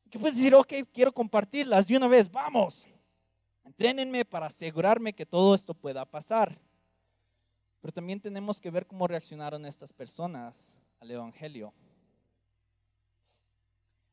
¿Qué 0.10 0.18
puedes 0.18 0.36
decir? 0.36 0.56
Ok, 0.56 0.74
quiero 0.92 1.12
compartirlas 1.12 1.86
de 1.86 1.96
una 1.96 2.08
vez, 2.08 2.32
vamos. 2.32 2.88
Entrénenme 3.78 4.24
para 4.24 4.46
asegurarme 4.46 5.12
que 5.12 5.26
todo 5.26 5.54
esto 5.54 5.74
pueda 5.74 6.06
pasar. 6.06 6.58
Pero 7.82 7.92
también 7.92 8.22
tenemos 8.22 8.62
que 8.62 8.72
ver 8.72 8.88
cómo 8.88 9.06
reaccionaron 9.06 9.66
estas 9.66 9.92
personas 9.92 10.78
al 11.02 11.12
Evangelio. 11.12 11.74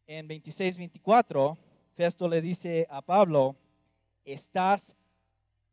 En 0.05 0.29
26-24, 0.29 1.57
Festo 1.95 2.29
le 2.29 2.43
dice 2.43 2.89
a 2.91 3.03
Pablo, 3.03 3.55
estás 4.25 4.97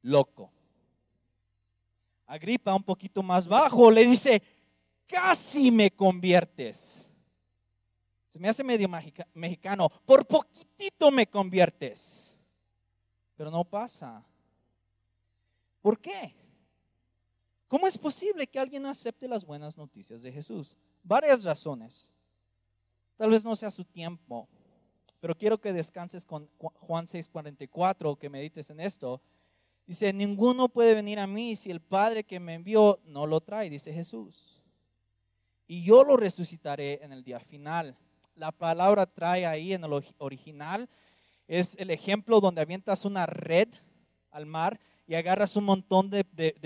loco. 0.04 0.52
Agripa, 2.28 2.76
un 2.76 2.84
poquito 2.84 3.24
más 3.24 3.48
bajo, 3.48 3.90
le 3.90 4.06
dice, 4.06 4.44
casi 5.08 5.72
me 5.72 5.90
conviertes. 5.90 7.10
Se 8.28 8.38
me 8.38 8.50
hace 8.50 8.64
medio 8.64 8.88
mexicano, 9.34 9.90
por 10.06 10.28
poquitito 10.28 11.10
me 11.10 11.26
conviertes 11.26 12.29
pero 13.40 13.50
no 13.50 13.64
pasa. 13.64 14.22
¿Por 15.82 15.98
qué? 15.98 16.36
¿Cómo 17.70 17.88
es 17.88 17.98
posible 17.98 18.46
que 18.46 18.60
alguien 18.60 18.86
acepte 18.86 19.30
las 19.30 19.46
buenas 19.46 19.78
noticias 19.78 20.22
de 20.22 20.30
Jesús? 20.30 20.76
Varias 21.04 21.46
razones. 21.46 22.14
Tal 23.16 23.30
vez 23.30 23.46
no 23.46 23.56
sea 23.56 23.72
su 23.72 23.86
tiempo, 23.86 24.50
pero 25.22 25.38
quiero 25.38 25.58
que 25.58 25.72
descanses 25.72 26.26
con 26.26 26.50
Juan 26.58 27.08
6:44, 27.08 28.18
que 28.18 28.30
medites 28.30 28.72
en 28.72 28.82
esto. 28.82 29.22
Dice, 29.88 30.12
ninguno 30.12 30.68
puede 30.68 30.94
venir 30.94 31.18
a 31.18 31.26
mí 31.26 31.56
si 31.56 31.72
el 31.72 31.80
Padre 31.80 32.26
que 32.26 32.42
me 32.42 32.56
envió 32.56 33.00
no 33.06 33.26
lo 33.26 33.40
trae, 33.40 33.70
dice 33.70 33.94
Jesús. 33.94 34.62
Y 35.66 35.86
yo 35.86 36.04
lo 36.04 36.18
resucitaré 36.18 37.02
en 37.02 37.14
el 37.14 37.24
día 37.24 37.40
final. 37.40 37.96
La 38.36 38.52
palabra 38.52 39.06
trae 39.06 39.46
ahí 39.46 39.72
en 39.72 39.86
el 39.86 39.94
original 40.18 40.90
es 41.50 41.76
el 41.80 41.90
ejemplo 41.90 42.40
donde 42.40 42.62
avientas 42.62 43.06
una 43.06 43.26
red 43.26 43.68
al 44.30 44.46
mar 44.46 44.80
y 45.08 45.16
agarras 45.16 45.56
un 45.56 45.64
montón 45.64 46.12
de, 46.12 46.24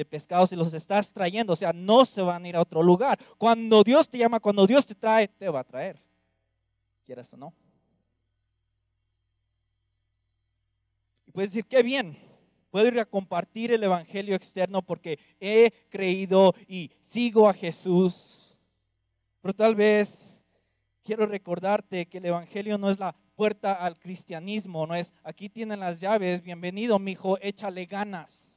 pescados 0.10 0.52
y 0.52 0.58
los 0.58 0.74
estás 0.74 1.13
trayendo. 1.13 1.54
O 1.54 1.56
sea, 1.56 1.72
no 1.72 2.06
se 2.06 2.22
van 2.22 2.43
a 2.43 2.50
ir 2.50 2.58
a 2.58 2.62
otro 2.62 2.84
lugar. 2.84 3.17
Cuando 3.38 3.82
Dios 3.82 4.10
te 4.10 4.17
llama, 4.17 4.41
cuando 4.41 4.67
Dios 4.67 4.86
te 4.86 4.93
trae, 4.93 5.30
te 5.30 5.48
va 5.48 5.62
a 5.62 5.63
traer. 5.63 6.02
Quieras 7.06 7.34
o 7.34 7.38
no. 7.38 7.54
Y 11.28 11.32
puedes 11.32 11.52
decir, 11.52 11.65
qué 11.65 11.82
bien, 11.82 12.17
puedo 12.69 12.86
ir 12.89 13.00
a 13.00 13.06
compartir 13.06 13.72
el 13.72 13.84
Evangelio 13.84 14.36
externo 14.36 14.82
porque 14.82 15.17
he 15.39 15.72
creído 15.89 16.54
y 16.67 16.91
sigo 17.00 17.48
a 17.48 17.54
Jesús. 17.54 18.58
Pero 19.39 19.54
tal 19.54 19.76
vez 19.76 20.38
quiero 21.06 21.26
recordarte 21.26 22.06
que 22.08 22.17
el 22.17 22.26
Evangelio 22.26 22.78
no 22.78 22.89
es 22.89 23.00
la 23.00 23.15
puerta 23.36 23.74
al 23.74 24.00
cristianismo, 24.00 24.86
no 24.88 24.96
es 24.96 25.13
aquí 25.24 25.50
tienen 25.50 25.80
las 25.80 26.00
llaves, 26.00 26.41
bienvenido, 26.41 27.00
mi 27.00 27.12
hijo, 27.12 27.38
échale 27.41 27.86
ganas. 27.86 28.54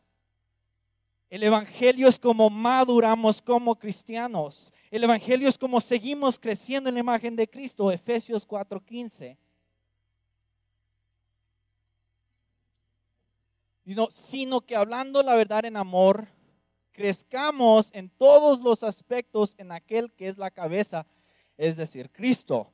El 1.29 1.43
Evangelio 1.43 2.09
es 2.09 2.19
como 2.19 2.51
maduramos 2.51 3.43
como 3.43 3.77
cristianos. 3.77 4.73
El 4.91 5.03
Evangelio 5.05 5.49
es 5.49 5.59
como 5.59 5.81
seguimos 5.81 6.39
creciendo 6.39 6.89
en 6.89 6.95
la 6.95 7.01
imagen 7.01 7.35
de 7.35 7.49
Cristo, 7.49 7.91
Efesios 7.91 8.47
4:15. 8.47 9.37
Sino 14.11 14.61
que 14.61 14.77
hablando 14.77 15.23
la 15.23 15.35
verdad 15.35 15.65
en 15.65 15.77
amor, 15.77 16.29
crezcamos 16.93 17.91
en 17.93 18.09
todos 18.09 18.61
los 18.61 18.83
aspectos 18.83 19.55
en 19.59 19.73
aquel 19.73 20.12
que 20.12 20.29
es 20.29 20.39
la 20.39 20.51
cabeza, 20.51 21.07
es 21.57 21.77
decir, 21.77 22.11
Cristo. 22.11 22.73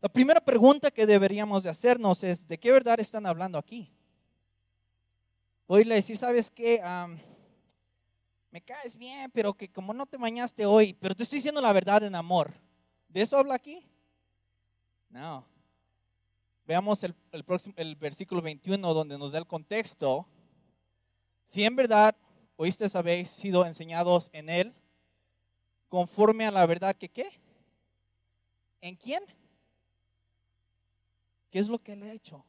La 0.00 0.08
primera 0.08 0.40
pregunta 0.40 0.90
que 0.90 1.06
deberíamos 1.06 1.62
de 1.62 1.68
hacernos 1.68 2.22
es, 2.24 2.48
¿de 2.48 2.58
qué 2.58 2.72
verdad 2.72 2.98
están 3.00 3.26
hablando 3.26 3.58
aquí? 3.58 3.92
Voy 5.68 5.82
a 5.82 5.94
decir, 5.94 6.16
¿sabes 6.16 6.50
qué? 6.50 6.82
me 8.50 8.60
caes 8.62 8.96
bien, 8.96 9.30
pero 9.30 9.54
que 9.54 9.70
como 9.70 9.94
no 9.94 10.06
te 10.06 10.16
bañaste 10.16 10.66
hoy, 10.66 10.94
pero 10.94 11.14
te 11.14 11.22
estoy 11.22 11.36
diciendo 11.36 11.60
la 11.60 11.72
verdad 11.72 12.02
en 12.02 12.14
amor. 12.14 12.52
¿De 13.08 13.20
eso 13.20 13.36
habla 13.36 13.54
aquí? 13.54 13.86
No. 15.08 15.44
Veamos 16.66 17.04
el, 17.04 17.14
el 17.76 17.96
versículo 17.96 18.42
21 18.42 18.94
donde 18.94 19.18
nos 19.18 19.32
da 19.32 19.38
el 19.38 19.46
contexto. 19.46 20.26
Si 21.44 21.62
en 21.64 21.76
verdad 21.76 22.16
oíste 22.56 22.86
habéis 22.94 23.30
sido 23.30 23.64
enseñados 23.66 24.30
en 24.32 24.48
él, 24.48 24.74
conforme 25.88 26.46
a 26.46 26.50
la 26.50 26.66
verdad 26.66 26.96
que 26.96 27.08
qué? 27.08 27.28
¿En 28.80 28.96
quién? 28.96 29.22
¿Qué 31.50 31.58
es 31.58 31.68
lo 31.68 31.78
que 31.78 31.92
él 31.92 32.02
ha 32.02 32.12
hecho? 32.12 32.44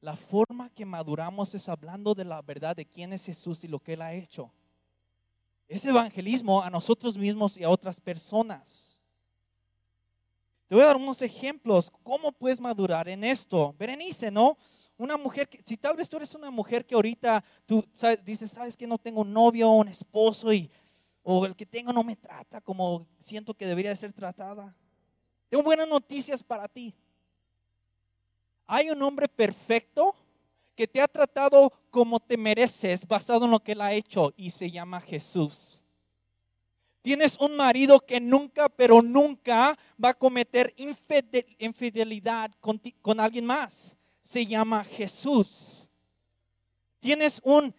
La 0.00 0.16
forma 0.16 0.70
que 0.70 0.84
maduramos 0.84 1.54
es 1.54 1.68
hablando 1.68 2.14
de 2.14 2.24
la 2.24 2.42
verdad 2.42 2.74
de 2.74 2.86
quién 2.86 3.12
es 3.12 3.24
Jesús 3.24 3.62
y 3.64 3.68
lo 3.68 3.78
que 3.78 3.94
él 3.94 4.02
ha 4.02 4.14
hecho 4.14 4.52
es 5.72 5.84
evangelismo 5.86 6.62
a 6.62 6.68
nosotros 6.68 7.16
mismos 7.16 7.56
y 7.56 7.64
a 7.64 7.70
otras 7.70 7.98
personas. 7.98 9.00
Te 10.68 10.74
voy 10.74 10.84
a 10.84 10.88
dar 10.88 10.96
unos 10.96 11.22
ejemplos. 11.22 11.90
¿Cómo 12.02 12.30
puedes 12.30 12.60
madurar 12.60 13.08
en 13.08 13.24
esto? 13.24 13.74
Berenice, 13.78 14.30
¿no? 14.30 14.58
Una 14.98 15.16
mujer, 15.16 15.48
que, 15.48 15.62
si 15.64 15.76
tal 15.78 15.96
vez 15.96 16.10
tú 16.10 16.18
eres 16.18 16.34
una 16.34 16.50
mujer 16.50 16.84
que 16.84 16.94
ahorita 16.94 17.42
tú 17.64 17.82
dices, 18.24 18.50
sabes 18.50 18.76
que 18.76 18.86
no 18.86 18.98
tengo 18.98 19.22
un 19.22 19.32
novio 19.32 19.70
o 19.70 19.76
un 19.76 19.88
esposo 19.88 20.52
y, 20.52 20.70
o 21.22 21.46
el 21.46 21.56
que 21.56 21.64
tengo 21.64 21.92
no 21.92 22.04
me 22.04 22.16
trata 22.16 22.60
como 22.60 23.06
siento 23.18 23.54
que 23.54 23.66
debería 23.66 23.96
ser 23.96 24.12
tratada. 24.12 24.74
Tengo 25.48 25.64
buenas 25.64 25.88
noticias 25.88 26.42
para 26.42 26.68
ti. 26.68 26.94
Hay 28.74 28.88
un 28.88 29.02
hombre 29.02 29.28
perfecto 29.28 30.14
que 30.74 30.88
te 30.88 31.02
ha 31.02 31.06
tratado 31.06 31.70
como 31.90 32.18
te 32.18 32.38
mereces 32.38 33.06
basado 33.06 33.44
en 33.44 33.50
lo 33.50 33.60
que 33.60 33.72
él 33.72 33.82
ha 33.82 33.92
hecho 33.92 34.32
y 34.34 34.48
se 34.48 34.70
llama 34.70 34.98
Jesús. 35.02 35.84
Tienes 37.02 37.36
un 37.38 37.54
marido 37.54 38.00
que 38.00 38.18
nunca, 38.18 38.70
pero 38.70 39.02
nunca 39.02 39.78
va 40.02 40.08
a 40.08 40.14
cometer 40.14 40.74
infidelidad 41.58 42.50
con, 42.60 43.20
alguien 43.20 43.44
más. 43.44 43.94
Se 44.22 44.46
llama 44.46 44.84
Jesús. 44.84 45.86
Tienes 46.98 47.42
un 47.44 47.74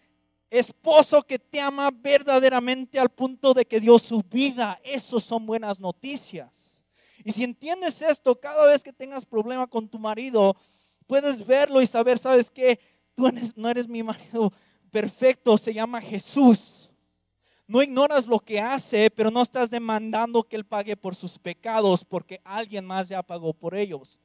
esposo 0.48 1.24
que 1.24 1.40
te 1.40 1.60
ama 1.60 1.90
verdaderamente 1.90 3.00
al 3.00 3.08
punto 3.08 3.52
de 3.52 3.64
que 3.64 3.80
dio 3.80 3.98
su 3.98 4.22
vida. 4.22 4.80
Eso 4.84 5.18
son 5.18 5.44
buenas 5.44 5.80
noticias. 5.80 6.84
Y 7.24 7.32
si 7.32 7.42
entiendes 7.42 8.00
esto, 8.00 8.38
cada 8.38 8.64
vez 8.66 8.84
que 8.84 8.92
tengas 8.92 9.24
problema 9.24 9.66
con 9.66 9.88
tu 9.88 9.98
marido, 9.98 10.54
puedes 11.06 11.44
verlo 11.46 11.80
y 11.80 11.86
saber, 11.86 12.18
¿sabes 12.18 12.50
qué? 12.50 12.78
Tú 13.14 13.30
no 13.56 13.68
eres 13.68 13.88
mi 13.88 14.02
marido 14.02 14.52
perfecto, 14.90 15.58
se 15.58 15.74
llama 15.74 16.00
Jesús. 16.00 16.88
No 17.66 17.82
ignoras 17.82 18.26
lo 18.26 18.38
que 18.38 18.60
hace, 18.60 19.10
pero 19.10 19.30
no 19.30 19.42
estás 19.42 19.70
demandando 19.70 20.42
que 20.42 20.56
Él 20.56 20.64
pague 20.64 20.96
por 20.96 21.16
sus 21.16 21.38
pecados, 21.38 22.04
porque 22.04 22.40
alguien 22.44 22.84
más 22.84 23.08
ya 23.08 23.22
pagó 23.22 23.52
por 23.54 23.74
ellos. 23.74 24.20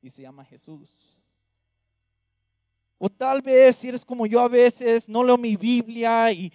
Y 0.00 0.10
se 0.10 0.22
llama 0.22 0.44
Jesús. 0.44 0.90
O 2.98 3.08
tal 3.10 3.42
vez 3.42 3.76
si 3.76 3.88
eres 3.88 4.04
como 4.04 4.26
yo 4.26 4.40
a 4.40 4.48
veces, 4.48 5.08
no 5.08 5.24
leo 5.24 5.36
mi 5.36 5.56
Biblia 5.56 6.30
y 6.32 6.52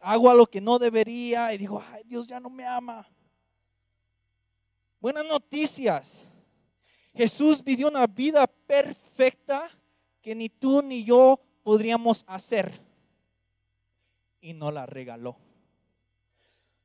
hago 0.00 0.28
a 0.28 0.34
lo 0.34 0.44
que 0.44 0.60
no 0.60 0.78
debería 0.78 1.54
y 1.54 1.58
digo, 1.58 1.82
ay, 1.92 2.02
Dios 2.04 2.26
ya 2.26 2.40
no 2.40 2.50
me 2.50 2.66
ama. 2.66 3.06
Buenas 5.00 5.24
noticias. 5.24 6.28
Jesús 7.14 7.62
vivió 7.62 7.88
una 7.88 8.06
vida 8.06 8.46
perfecta 8.46 9.05
que 10.22 10.34
ni 10.34 10.48
tú 10.48 10.82
ni 10.82 11.04
yo 11.04 11.40
podríamos 11.62 12.24
hacer. 12.26 12.80
Y 14.40 14.52
no 14.52 14.70
la 14.70 14.86
regaló. 14.86 15.36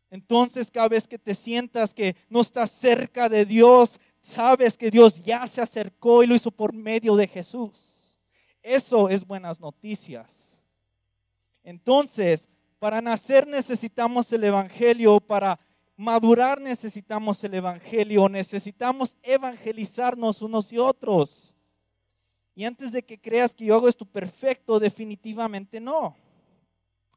Entonces 0.09 0.69
cada 0.69 0.89
vez 0.89 1.07
que 1.07 1.17
te 1.17 1.33
sientas 1.33 1.93
que 1.93 2.15
no 2.29 2.41
estás 2.41 2.69
cerca 2.71 3.29
de 3.29 3.45
Dios, 3.45 3.99
sabes 4.21 4.77
que 4.77 4.91
Dios 4.91 5.21
ya 5.23 5.47
se 5.47 5.61
acercó 5.61 6.23
y 6.23 6.27
lo 6.27 6.35
hizo 6.35 6.51
por 6.51 6.73
medio 6.73 7.15
de 7.15 7.27
Jesús. 7.27 8.19
Eso 8.61 9.09
es 9.09 9.25
buenas 9.25 9.59
noticias. 9.59 10.61
Entonces, 11.63 12.47
para 12.79 13.01
nacer 13.01 13.47
necesitamos 13.47 14.31
el 14.33 14.43
Evangelio, 14.43 15.19
para 15.19 15.59
madurar 15.95 16.59
necesitamos 16.59 17.43
el 17.43 17.53
Evangelio, 17.53 18.27
necesitamos 18.27 19.17
evangelizarnos 19.21 20.41
unos 20.41 20.73
y 20.73 20.77
otros. 20.79 21.50
Y 22.55 22.65
antes 22.65 22.91
de 22.91 23.03
que 23.03 23.19
creas 23.19 23.53
que 23.53 23.65
yo 23.65 23.75
hago 23.75 23.87
esto 23.87 24.05
perfecto, 24.05 24.79
definitivamente 24.79 25.79
no. 25.79 26.15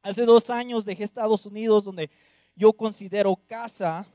Hace 0.01 0.25
dos 0.25 0.49
años 0.49 0.85
dejé 0.85 1.03
Estados 1.03 1.45
Unidos 1.45 1.83
donde 1.83 2.09
yo 2.55 2.71
considero 2.71 3.35
casa 3.47 4.05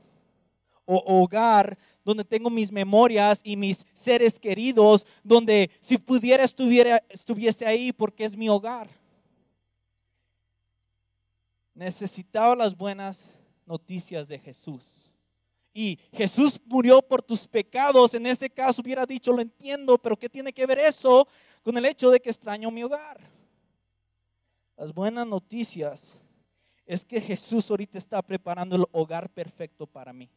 o 0.85 1.21
hogar, 1.21 1.77
donde 2.03 2.23
tengo 2.23 2.49
mis 2.49 2.71
memorias 2.71 3.41
y 3.43 3.55
mis 3.55 3.85
seres 3.93 4.39
queridos, 4.39 5.05
donde 5.23 5.69
si 5.79 5.97
pudiera 5.97 6.43
estuviera, 6.43 7.03
estuviese 7.09 7.65
ahí 7.65 7.93
porque 7.93 8.25
es 8.25 8.35
mi 8.35 8.49
hogar. 8.49 8.89
Necesitaba 11.73 12.55
las 12.55 12.75
buenas 12.75 13.37
noticias 13.65 14.27
de 14.27 14.39
Jesús. 14.39 15.10
Y 15.73 15.99
Jesús 16.11 16.59
murió 16.65 17.01
por 17.01 17.21
tus 17.21 17.47
pecados. 17.47 18.13
En 18.13 18.25
ese 18.25 18.49
caso 18.49 18.81
hubiera 18.81 19.05
dicho, 19.05 19.31
lo 19.31 19.41
entiendo, 19.41 19.97
pero 19.97 20.17
¿qué 20.17 20.29
tiene 20.29 20.51
que 20.51 20.65
ver 20.65 20.79
eso 20.79 21.27
con 21.63 21.77
el 21.77 21.85
hecho 21.85 22.09
de 22.11 22.19
que 22.19 22.29
extraño 22.29 22.69
mi 22.71 22.83
hogar? 22.83 23.19
Las 24.77 24.93
buenas 24.93 25.27
noticias 25.27 26.17
es 26.85 27.05
que 27.05 27.21
Jesús 27.21 27.69
ahorita 27.69 27.97
está 27.97 28.21
preparando 28.21 28.75
el 28.75 28.85
hogar 28.91 29.29
perfecto 29.29 29.87
para 29.87 30.11
mí. 30.11 30.29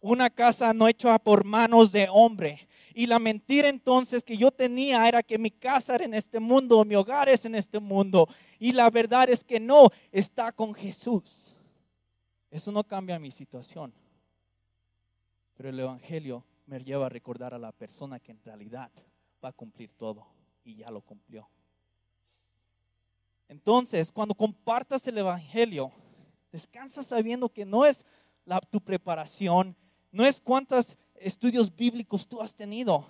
Una 0.00 0.28
casa 0.28 0.74
no 0.74 0.88
hecha 0.88 1.18
por 1.18 1.44
manos 1.44 1.92
de 1.92 2.08
hombre. 2.10 2.68
Y 2.92 3.06
la 3.06 3.18
mentira 3.18 3.68
entonces 3.68 4.24
que 4.24 4.36
yo 4.36 4.50
tenía 4.50 5.06
era 5.08 5.22
que 5.22 5.38
mi 5.38 5.50
casa 5.50 5.94
era 5.94 6.04
en 6.04 6.12
este 6.12 6.40
mundo, 6.40 6.84
mi 6.84 6.96
hogar 6.96 7.28
es 7.28 7.44
en 7.44 7.54
este 7.54 7.78
mundo. 7.78 8.28
Y 8.58 8.72
la 8.72 8.90
verdad 8.90 9.30
es 9.30 9.44
que 9.44 9.60
no, 9.60 9.88
está 10.10 10.52
con 10.52 10.74
Jesús. 10.74 11.56
Eso 12.50 12.70
no 12.72 12.84
cambia 12.84 13.18
mi 13.18 13.30
situación. 13.30 13.94
Pero 15.62 15.70
el 15.70 15.78
Evangelio 15.78 16.44
me 16.66 16.80
lleva 16.80 17.06
a 17.06 17.08
recordar 17.08 17.54
a 17.54 17.58
la 17.58 17.70
persona 17.70 18.18
que 18.18 18.32
en 18.32 18.42
realidad 18.42 18.90
va 19.44 19.50
a 19.50 19.52
cumplir 19.52 19.92
todo 19.96 20.26
y 20.64 20.74
ya 20.74 20.90
lo 20.90 21.00
cumplió. 21.02 21.48
Entonces, 23.48 24.10
cuando 24.10 24.34
compartas 24.34 25.06
el 25.06 25.18
Evangelio, 25.18 25.92
descansa 26.50 27.04
sabiendo 27.04 27.48
que 27.48 27.64
no 27.64 27.86
es 27.86 28.04
la, 28.44 28.58
tu 28.58 28.80
preparación, 28.80 29.76
no 30.10 30.24
es 30.24 30.40
cuántos 30.40 30.98
estudios 31.14 31.72
bíblicos 31.72 32.26
tú 32.26 32.42
has 32.42 32.56
tenido. 32.56 33.06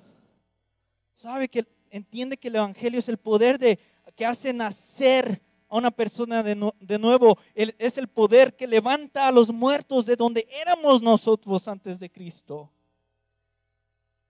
Sabe 1.15 1.49
que 1.49 1.67
entiende 1.89 2.37
que 2.37 2.49
el 2.49 2.57
Evangelio 2.57 2.99
es 2.99 3.09
el 3.09 3.17
poder 3.17 3.59
de 3.59 3.79
que 4.15 4.27
hace 4.27 4.53
nacer 4.53 5.41
a 5.73 5.79
una 5.79 5.91
persona 5.91 6.43
de, 6.43 6.55
nuevo. 6.99 7.39
es 7.55 7.97
el 7.97 8.07
poder 8.07 8.55
que 8.55 8.67
levanta 8.67 9.27
a 9.27 9.33
los 9.33 9.51
muertos 9.51 10.05
de 10.05 10.17
donde 10.17 10.47
éramos 10.61 11.01
nosotros 11.01 11.67
antes 11.67 11.99
de 11.99 12.11
Cristo. 12.11 12.71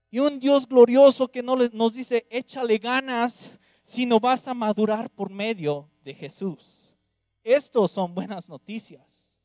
Y 0.09 0.19
un 0.19 0.39
Dios 0.39 0.65
glorioso 0.65 1.27
que 1.27 1.43
no 1.43 1.57
nos 1.57 1.95
dice, 1.95 2.25
échale 2.29 2.77
ganas, 2.77 3.51
sino 3.81 4.21
vas 4.21 4.47
a 4.47 4.53
madurar 4.53 5.09
por 5.09 5.29
medio 5.29 5.89
de 6.05 6.13
Jesús. 6.13 6.95
Estos 7.43 7.91
son 7.91 8.15
buenas 8.15 8.47
noticias. 8.47 9.35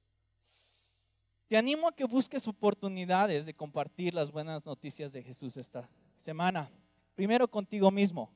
Te 1.49 1.57
animo 1.57 1.89
a 1.89 1.97
que 1.97 2.05
busques 2.05 2.47
oportunidades 2.47 3.45
de 3.45 3.55
compartir 3.55 4.15
las 4.15 4.31
buenas 4.31 4.67
noticias 4.67 5.13
de 5.13 5.25
Jesús 5.25 5.57
esta 5.57 5.91
semana. 6.17 6.71
Primero 7.17 7.49
contigo 7.49 7.91
mismo. 7.91 8.31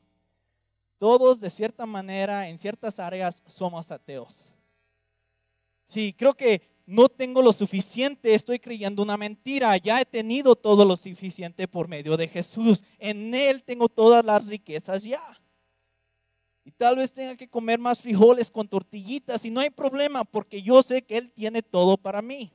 Todos 1.02 1.40
de 1.40 1.50
cierta 1.50 1.84
manera, 1.84 2.48
en 2.48 2.56
ciertas 2.58 3.00
áreas, 3.00 3.42
somos 3.48 3.90
ateos. 3.90 4.46
Sí, 5.84 6.14
creo 6.16 6.32
que 6.32 6.62
no 6.86 7.08
tengo 7.08 7.42
lo 7.42 7.52
suficiente, 7.52 8.32
estoy 8.32 8.60
creyendo 8.60 9.02
una 9.02 9.16
mentira. 9.16 9.76
Ya 9.78 10.00
he 10.00 10.04
tenido 10.04 10.54
todo 10.54 10.84
lo 10.84 10.96
suficiente 10.96 11.66
por 11.66 11.88
medio 11.88 12.16
de 12.16 12.28
Jesús. 12.28 12.84
En 13.00 13.34
Él 13.34 13.64
tengo 13.64 13.88
todas 13.88 14.24
las 14.24 14.46
riquezas 14.46 15.02
ya. 15.02 15.24
Y 16.64 16.70
tal 16.70 16.94
vez 16.94 17.12
tenga 17.12 17.34
que 17.34 17.48
comer 17.48 17.80
más 17.80 17.98
frijoles 17.98 18.48
con 18.48 18.68
tortillitas 18.68 19.44
y 19.44 19.50
no 19.50 19.58
hay 19.58 19.70
problema 19.70 20.22
porque 20.22 20.62
yo 20.62 20.84
sé 20.84 21.02
que 21.02 21.18
Él 21.18 21.32
tiene 21.32 21.62
todo 21.62 21.96
para 21.96 22.22
mí. 22.22 22.52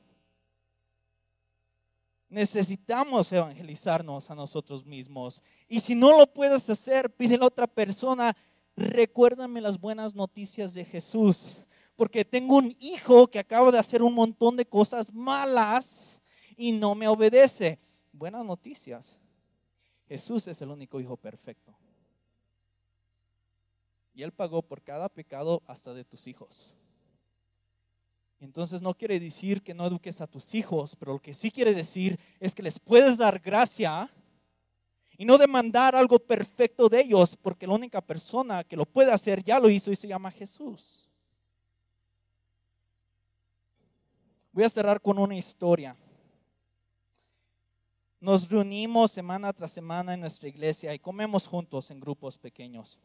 Necesitamos 2.28 3.32
evangelizarnos 3.32 4.30
a 4.30 4.34
nosotros 4.34 4.84
mismos. 4.84 5.42
Y 5.66 5.80
si 5.80 5.94
no 5.94 6.16
lo 6.16 6.26
puedes 6.26 6.68
hacer, 6.68 7.10
pídele 7.10 7.44
a 7.44 7.48
otra 7.48 7.66
persona, 7.66 8.36
recuérdame 8.76 9.60
las 9.60 9.80
buenas 9.80 10.14
noticias 10.14 10.74
de 10.74 10.84
Jesús. 10.84 11.58
Porque 11.96 12.24
tengo 12.24 12.56
un 12.56 12.76
hijo 12.80 13.26
que 13.28 13.38
acaba 13.38 13.72
de 13.72 13.78
hacer 13.78 14.02
un 14.02 14.14
montón 14.14 14.56
de 14.56 14.66
cosas 14.66 15.12
malas 15.12 16.20
y 16.56 16.72
no 16.72 16.94
me 16.94 17.08
obedece. 17.08 17.78
Buenas 18.12 18.44
noticias. 18.44 19.16
Jesús 20.06 20.46
es 20.48 20.60
el 20.60 20.70
único 20.70 21.00
hijo 21.00 21.16
perfecto. 21.16 21.74
Y 24.14 24.22
Él 24.22 24.32
pagó 24.32 24.62
por 24.62 24.82
cada 24.82 25.08
pecado 25.08 25.62
hasta 25.66 25.94
de 25.94 26.04
tus 26.04 26.26
hijos. 26.26 26.68
Entonces 28.40 28.82
no 28.82 28.94
quiere 28.94 29.18
decir 29.18 29.62
que 29.62 29.74
no 29.74 29.86
eduques 29.86 30.20
a 30.20 30.26
tus 30.26 30.54
hijos, 30.54 30.94
pero 30.96 31.14
lo 31.14 31.18
que 31.18 31.34
sí 31.34 31.50
quiere 31.50 31.74
decir 31.74 32.18
es 32.38 32.54
que 32.54 32.62
les 32.62 32.78
puedes 32.78 33.18
dar 33.18 33.40
gracia 33.40 34.10
y 35.16 35.24
no 35.24 35.36
demandar 35.38 35.96
algo 35.96 36.20
perfecto 36.20 36.88
de 36.88 37.00
ellos, 37.00 37.36
porque 37.36 37.66
la 37.66 37.74
única 37.74 38.00
persona 38.00 38.62
que 38.62 38.76
lo 38.76 38.86
puede 38.86 39.10
hacer 39.10 39.42
ya 39.42 39.58
lo 39.58 39.68
hizo 39.68 39.90
y 39.90 39.96
se 39.96 40.06
llama 40.06 40.30
Jesús. 40.30 41.08
Voy 44.52 44.62
a 44.62 44.70
cerrar 44.70 45.00
con 45.00 45.18
una 45.18 45.36
historia. 45.36 45.96
Nos 48.20 48.48
reunimos 48.48 49.10
semana 49.10 49.52
tras 49.52 49.72
semana 49.72 50.14
en 50.14 50.20
nuestra 50.20 50.48
iglesia 50.48 50.94
y 50.94 51.00
comemos 51.00 51.48
juntos 51.48 51.90
en 51.90 51.98
grupos 51.98 52.38
pequeños. 52.38 52.98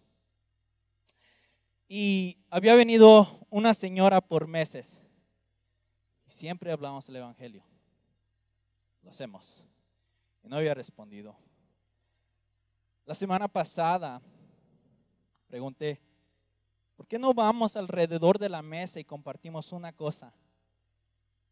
Y 1.87 2.37
había 2.51 2.75
venido 2.75 3.39
una 3.49 3.73
señora 3.73 4.21
por 4.21 4.47
meses 4.47 5.01
Siempre 6.33 6.71
hablamos 6.71 7.05
del 7.05 7.17
Evangelio. 7.17 7.63
Lo 9.03 9.11
hacemos. 9.11 9.53
Y 10.43 10.47
no 10.47 10.55
había 10.55 10.73
respondido. 10.73 11.35
La 13.05 13.13
semana 13.13 13.47
pasada 13.47 14.19
pregunté, 15.47 16.01
¿por 16.97 17.05
qué 17.05 17.19
no 17.19 17.35
vamos 17.35 17.77
alrededor 17.77 18.39
de 18.39 18.49
la 18.49 18.63
mesa 18.63 18.99
y 18.99 19.03
compartimos 19.03 19.71
una 19.71 19.93
cosa 19.93 20.33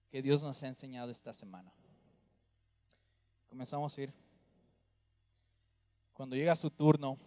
que 0.10 0.24
Dios 0.24 0.42
nos 0.42 0.64
ha 0.64 0.68
enseñado 0.68 1.12
esta 1.12 1.32
semana? 1.32 1.72
Comenzamos 3.50 3.96
a 3.96 4.02
ir. 4.02 4.14
Cuando 6.12 6.36
llega 6.36 6.56
su 6.56 6.72
turno, 6.72 7.20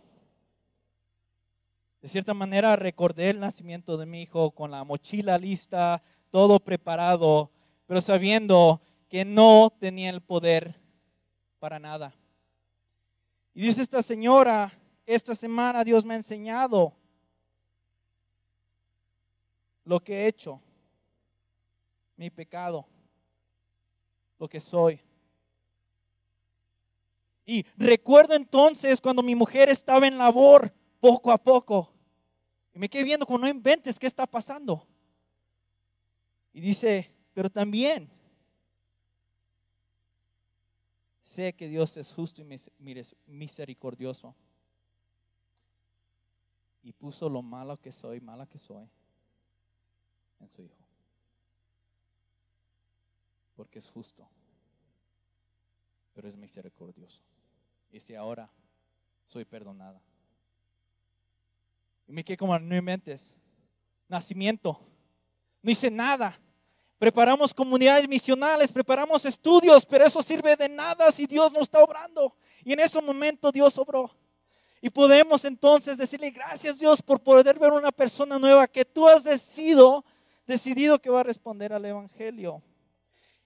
de 2.03 2.09
cierta 2.09 2.35
manera 2.35 2.75
recordé 2.75 3.31
el 3.31 3.39
nacimiento 3.39 3.97
de 3.97 4.07
mi 4.07 4.23
hijo 4.23 4.51
con 4.51 4.73
la 4.73 4.83
mochila 4.83 5.39
lista, 5.39 6.03
todo 6.35 6.59
preparado, 6.59 7.49
pero 7.87 8.01
sabiendo 8.01 8.83
que 9.09 9.25
no 9.25 9.73
tenía 9.79 10.11
el 10.11 10.21
poder 10.21 10.75
para 11.61 11.79
nada. 11.79 12.13
Y 13.55 13.61
dice 13.61 13.83
esta 13.83 14.03
señora, 14.03 14.77
esta 15.07 15.37
semana 15.37 15.85
Dios 15.85 16.05
me 16.05 16.15
ha 16.15 16.17
enseñado 16.17 16.93
lo 19.85 20.01
que 20.01 20.23
he 20.23 20.27
hecho, 20.27 20.61
mi 22.17 22.31
pecado, 22.31 22.85
lo 24.37 24.49
que 24.49 24.59
soy. 24.59 25.01
Y 27.47 27.65
recuerdo 27.77 28.35
entonces 28.35 29.01
cuando 29.01 29.23
mi 29.23 29.37
mujer 29.37 29.69
estaba 29.69 30.09
en 30.09 30.19
labor, 30.19 30.75
poco 30.99 31.31
a 31.31 31.39
poco, 31.39 31.93
y 32.75 32.81
me 32.81 32.89
quedé 32.89 33.05
viendo 33.05 33.25
como 33.25 33.39
no 33.39 33.47
inventes 33.47 34.01
qué 34.01 34.09
está 34.09 34.27
pasando. 34.27 34.85
Y 36.55 36.61
dice, 36.61 37.11
pero 37.35 37.51
también 37.51 38.09
sé 41.21 41.53
que 41.53 41.67
Dios 41.67 41.97
es 41.97 42.13
justo 42.13 42.41
y 42.41 42.61
misericordioso. 43.27 44.37
Y 46.85 46.93
puso 46.93 47.29
lo 47.29 47.43
malo 47.43 47.77
que 47.81 47.91
soy, 47.91 48.21
mala 48.21 48.47
que 48.47 48.59
soy, 48.59 48.89
en 50.39 50.49
su 50.49 50.63
Hijo. 50.63 50.85
Porque 53.57 53.81
es 53.81 53.89
justo, 53.89 54.29
pero 56.15 56.29
es 56.29 56.37
misericordioso. 56.37 57.23
Y 57.91 57.99
si 57.99 58.15
ahora 58.15 58.49
soy 59.25 59.45
perdonada. 59.45 60.01
Y 62.07 62.13
me 62.13 62.25
quedé 62.25 62.37
como, 62.37 62.57
no 62.59 62.77
inventes. 62.77 63.35
Nacimiento. 64.09 64.94
No 65.65 65.71
hice 65.71 65.91
nada. 65.91 66.39
Preparamos 66.99 67.55
comunidades 67.55 68.07
misionales, 68.07 68.71
preparamos 68.71 69.25
estudios, 69.25 69.87
pero 69.87 70.05
eso 70.05 70.23
sirve 70.23 70.55
de 70.57 70.69
nada 70.69 71.11
si 71.11 71.27
Dios 71.27 71.55
no 71.55 71.61
está 71.61 71.83
obrando. 71.83 72.37
Y 72.63 72.75
en 72.75 72.81
ese 72.81 73.01
momento 73.01 73.51
Dios 73.51 73.79
obró. 73.79 74.11
Y 74.83 74.91
podemos 74.91 75.43
entonces 75.47 75.97
decirle 75.97 76.31
gracias 76.31 76.79
Dios 76.79 77.01
por 77.01 77.19
poder 77.19 77.59
ver 77.59 77.73
una 77.73 77.91
persona 77.91 78.39
nueva 78.39 78.69
que 78.69 78.85
tú 78.85 79.09
has 79.09 79.25
decidido, 79.25 80.05
decidido 80.47 81.01
que 81.01 81.09
va 81.09 81.21
a 81.21 81.25
responder 81.25 81.73
al 81.73 81.87
Evangelio. 81.87 82.63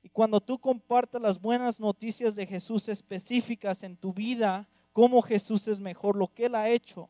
Y 0.03 0.09
cuando 0.09 0.41
tú 0.41 0.59
compartas 0.59 1.23
las 1.23 1.41
buenas 1.41 1.79
noticias 1.79 2.35
de 2.35 2.47
Jesús 2.47 2.89
específicas 2.89 3.85
en 3.85 3.97
tu 3.97 4.13
vida, 4.13 4.69
cómo 4.93 5.23
Jesús 5.23 5.69
es 5.69 5.79
mejor, 5.79 6.17
lo 6.17 6.27
que 6.27 6.47
Él 6.47 6.57
ha 6.57 6.69
hecho, 6.69 7.09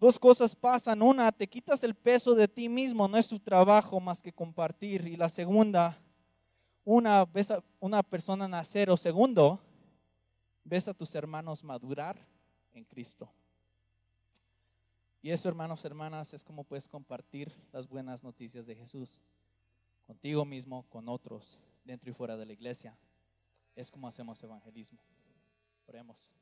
Dos 0.00 0.18
cosas 0.18 0.56
pasan. 0.56 1.02
Una, 1.02 1.30
te 1.30 1.46
quitas 1.46 1.84
el 1.84 1.94
peso 1.94 2.34
de 2.34 2.48
ti 2.48 2.70
mismo, 2.70 3.06
no 3.06 3.18
es 3.18 3.28
tu 3.28 3.38
trabajo 3.38 4.00
más 4.00 4.22
que 4.22 4.32
compartir. 4.32 5.06
Y 5.06 5.16
la 5.16 5.28
segunda, 5.28 6.00
una, 6.86 7.26
ves 7.26 7.52
una 7.78 8.02
persona 8.02 8.48
nacer. 8.48 8.88
O 8.88 8.96
segundo, 8.96 9.60
ves 10.64 10.88
a 10.88 10.94
tus 10.94 11.14
hermanos 11.14 11.62
madurar 11.62 12.16
en 12.72 12.82
Cristo. 12.84 13.30
Y 15.20 15.30
eso, 15.30 15.50
hermanos, 15.50 15.84
hermanas, 15.84 16.32
es 16.32 16.42
como 16.42 16.64
puedes 16.64 16.88
compartir 16.88 17.52
las 17.70 17.86
buenas 17.86 18.24
noticias 18.24 18.64
de 18.64 18.74
Jesús 18.74 19.20
contigo 20.06 20.46
mismo, 20.46 20.86
con 20.88 21.10
otros, 21.10 21.60
dentro 21.84 22.10
y 22.10 22.14
fuera 22.14 22.38
de 22.38 22.46
la 22.46 22.54
iglesia. 22.54 22.96
Es 23.76 23.90
como 23.90 24.08
hacemos 24.08 24.42
evangelismo. 24.42 24.98
Oremos. 25.86 26.32